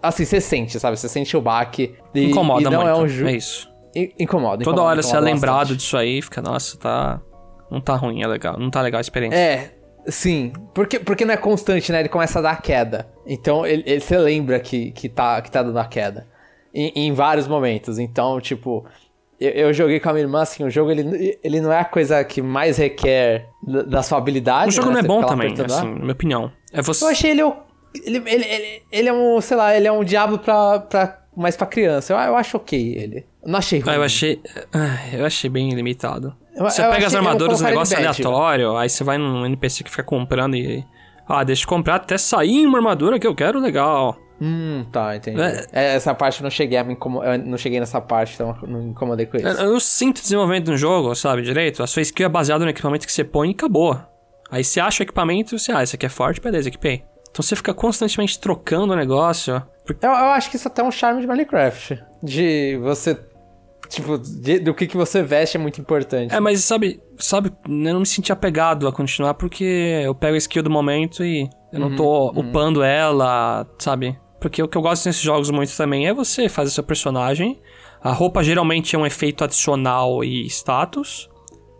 [0.01, 0.97] Assim, você sente, sabe?
[0.97, 1.93] Você sente o baque.
[2.15, 2.87] E, incomoda e não muito.
[2.87, 3.29] É, um jogo...
[3.29, 3.69] é isso.
[4.17, 4.63] Incomoda.
[4.63, 7.21] Toda incomoda, hora você é lembrado disso aí, fica, nossa, tá.
[7.69, 8.57] Não tá ruim, é legal.
[8.57, 9.37] Não tá legal a experiência.
[9.37, 9.71] É,
[10.07, 12.01] Sim, porque, porque não é constante, né?
[12.01, 13.07] Ele começa a dar queda.
[13.25, 16.27] Então ele, ele, você lembra que, que, tá, que tá dando a queda.
[16.73, 17.99] Em, em vários momentos.
[17.99, 18.85] Então, tipo,
[19.39, 21.85] eu, eu, joguei com a minha irmã, assim, o jogo ele, ele não é a
[21.85, 24.69] coisa que mais requer da, da sua habilidade.
[24.69, 24.93] O jogo né?
[24.93, 26.51] não é bom também, assim, na minha opinião.
[26.71, 27.03] É você...
[27.03, 30.39] Eu achei ele, ele, ele, ele, ele é um, sei lá, ele é um diabo
[30.39, 32.13] pra, pra, mais pra criança.
[32.13, 33.25] Eu, eu acho ok ele.
[33.45, 33.91] não achei ruim.
[33.91, 34.41] Ah, eu achei.
[34.73, 36.35] Ah, eu achei bem limitado.
[36.57, 40.03] Você eu pega as armaduras, um negócio aleatório, aí você vai num NPC que fica
[40.03, 40.85] comprando e.
[41.27, 44.17] Ah, deixa eu comprar até sair uma armadura que eu quero, legal.
[44.41, 45.41] Hum, tá, entendi.
[45.41, 47.37] É, é essa parte eu não cheguei a me incomodar.
[47.39, 49.47] não cheguei nessa parte, então não me incomodei com isso.
[49.47, 51.81] Eu, eu sinto desenvolvimento no jogo, sabe, direito.
[51.83, 53.99] A sua skill é baseada no equipamento que você põe e acabou.
[54.51, 57.03] Aí você acha o equipamento, você, ah, esse aqui é forte, beleza, equipei.
[57.31, 59.61] Então você fica constantemente trocando o negócio.
[59.85, 60.05] Porque...
[60.05, 62.03] Eu, eu acho que isso até é um charme de Minecraft.
[62.21, 63.17] De você
[63.89, 66.33] Tipo, de, do que, que você veste é muito importante.
[66.33, 70.37] É, mas sabe, sabe, eu não me senti apegado a continuar porque eu pego a
[70.37, 72.85] skill do momento e eu não tô uhum, upando uhum.
[72.85, 74.17] ela, sabe?
[74.43, 77.61] Porque o que eu gosto nesses jogos muito também é você fazer seu personagem.
[78.01, 81.29] A roupa geralmente é um efeito adicional e status.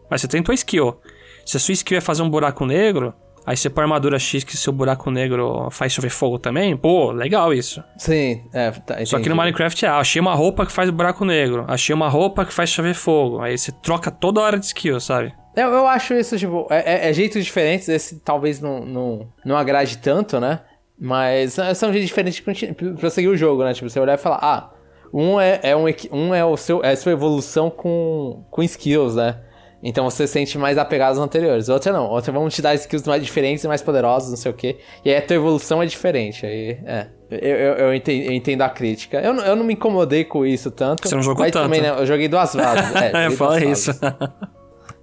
[0.10, 0.98] Mas você tem tua skill.
[1.46, 3.14] Se a sua skill é fazer um buraco negro,
[3.46, 6.78] Aí você põe armadura X que seu buraco negro faz chover fogo também.
[6.78, 7.84] Pô, legal isso.
[7.98, 11.26] Sim, é, tá, Só que no Minecraft é, ah, achei uma roupa que faz buraco
[11.26, 11.66] negro.
[11.68, 13.42] Achei uma roupa que faz chover fogo.
[13.42, 15.34] Aí você troca toda hora de skill, sabe?
[15.58, 17.90] Eu, eu acho isso, tipo, é, é, é jeitos diferentes.
[17.90, 20.62] Esse talvez não, não, não agrade tanto, né?
[21.00, 23.74] Mas são jeitos diferentes pra seguir o jogo, né?
[23.74, 24.74] Tipo, você olhar e falar, ah,
[25.14, 29.16] um é, é um, um é o seu, é a sua evolução com, com skills,
[29.16, 29.40] né?
[29.86, 31.68] Então você sente mais apegado aos anteriores.
[31.68, 32.10] Outra não.
[32.10, 34.78] Outra vamos te dar skills mais diferentes e mais poderosos, não sei o quê.
[35.04, 36.46] E aí a tua evolução é diferente.
[36.46, 37.08] Aí, é.
[37.30, 39.20] Eu, eu, eu, entendo, eu entendo, a crítica.
[39.20, 41.08] Eu, eu não me incomodei com isso tanto.
[41.08, 41.64] Você não jogou tanto.
[41.64, 42.96] Também, né, eu joguei duas fases.
[42.96, 43.92] É, fala isso.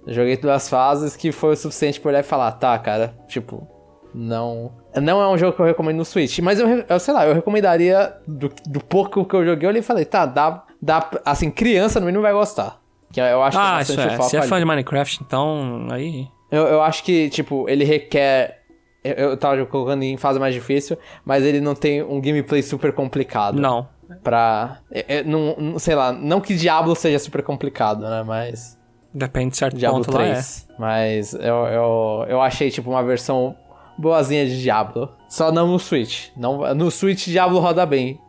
[0.07, 3.67] joguei duas fases que foi o suficiente pra olhar e falar, tá, cara, tipo,
[4.13, 4.71] não.
[4.95, 7.33] Não é um jogo que eu recomendo no Switch, mas eu, eu sei lá, eu
[7.33, 11.09] recomendaria do, do pouco que eu joguei, eu olhei e falei, tá, dá, dá.
[11.25, 12.81] Assim, criança no mínimo vai gostar.
[13.11, 14.21] Que eu acho ah, que é bastante é.
[14.23, 16.27] Se é fã de Minecraft, então aí.
[16.49, 18.61] Eu, eu acho que, tipo, ele requer.
[19.03, 22.93] Eu, eu tava colocando em fase mais difícil, mas ele não tem um gameplay super
[22.93, 23.59] complicado.
[23.59, 23.87] Não.
[24.23, 24.79] Pra.
[24.91, 28.23] É, é, não, sei lá, não que Diablo seja super complicado, né?
[28.25, 28.79] Mas.
[29.13, 30.67] Depende de certo Diablo ponto 3.
[30.69, 30.73] É.
[30.79, 33.55] Mas eu, eu, eu achei, tipo, uma versão
[34.01, 35.09] boazinha de Diablo.
[35.29, 36.29] Só não no Switch.
[36.35, 38.19] Não, no Switch, Diablo roda bem.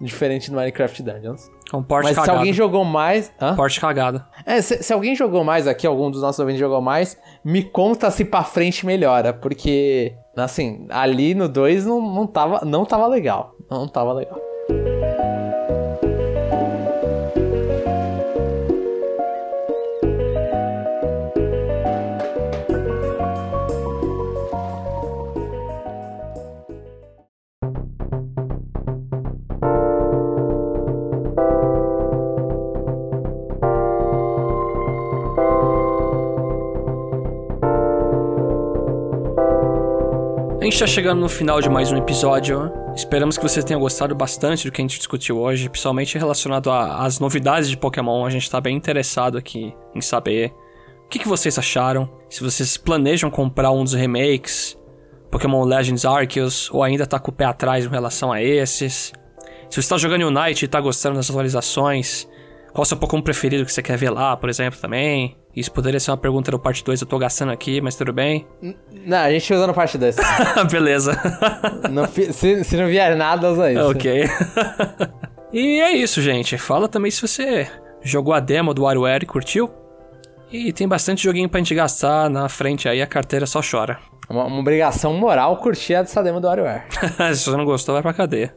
[0.00, 1.48] Diferente do Minecraft Dungeons.
[1.72, 2.32] É um porte Mas cagado.
[2.32, 3.32] se alguém jogou mais.
[3.40, 3.54] Hã?
[3.54, 4.22] Porte cagado.
[4.44, 8.10] É, se, se, alguém jogou mais aqui, algum dos nossos ouvintes jogou mais, me conta
[8.10, 9.32] se pra frente melhora.
[9.32, 13.54] Porque, assim, ali no 2 não, não, tava, não tava legal.
[13.70, 14.38] Não tava legal.
[40.72, 42.72] Gente está chegando no final de mais um episódio.
[42.96, 47.20] Esperamos que você tenha gostado bastante do que a gente discutiu hoje, principalmente relacionado às
[47.20, 48.24] novidades de Pokémon.
[48.24, 50.50] A gente está bem interessado aqui em saber
[51.04, 54.78] o que, que, vocês acharam, se vocês planejam comprar um dos remakes,
[55.30, 59.12] Pokémon Legends Arceus, ou ainda está com o pé atrás em relação a esses.
[59.68, 62.26] Se você está jogando Unite e está gostando das atualizações,
[62.72, 65.36] qual o seu Pokémon preferido que você quer ver lá, por exemplo, também?
[65.54, 68.46] Isso poderia ser uma pergunta do parte 2, eu tô gastando aqui, mas tudo bem.
[69.04, 70.16] Não, a gente usa no parte 2.
[70.72, 71.12] Beleza.
[71.90, 73.90] Não, se, se, não vier nada, usa isso.
[73.90, 74.24] Ok.
[75.52, 76.56] e é isso, gente.
[76.56, 77.68] Fala também se você
[78.02, 79.70] jogou a demo do WarioWare e curtiu.
[80.50, 83.98] E tem bastante joguinho pra gente gastar na frente aí, a carteira só chora.
[84.28, 86.84] Uma, uma obrigação moral curtir essa demo do WarioWare.
[87.34, 88.54] se você não gostou, vai pra cadeia.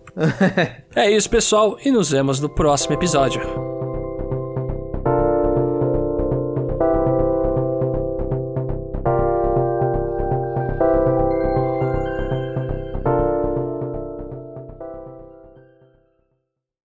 [0.95, 3.74] é isso, pessoal, e nos vemos no próximo episódio.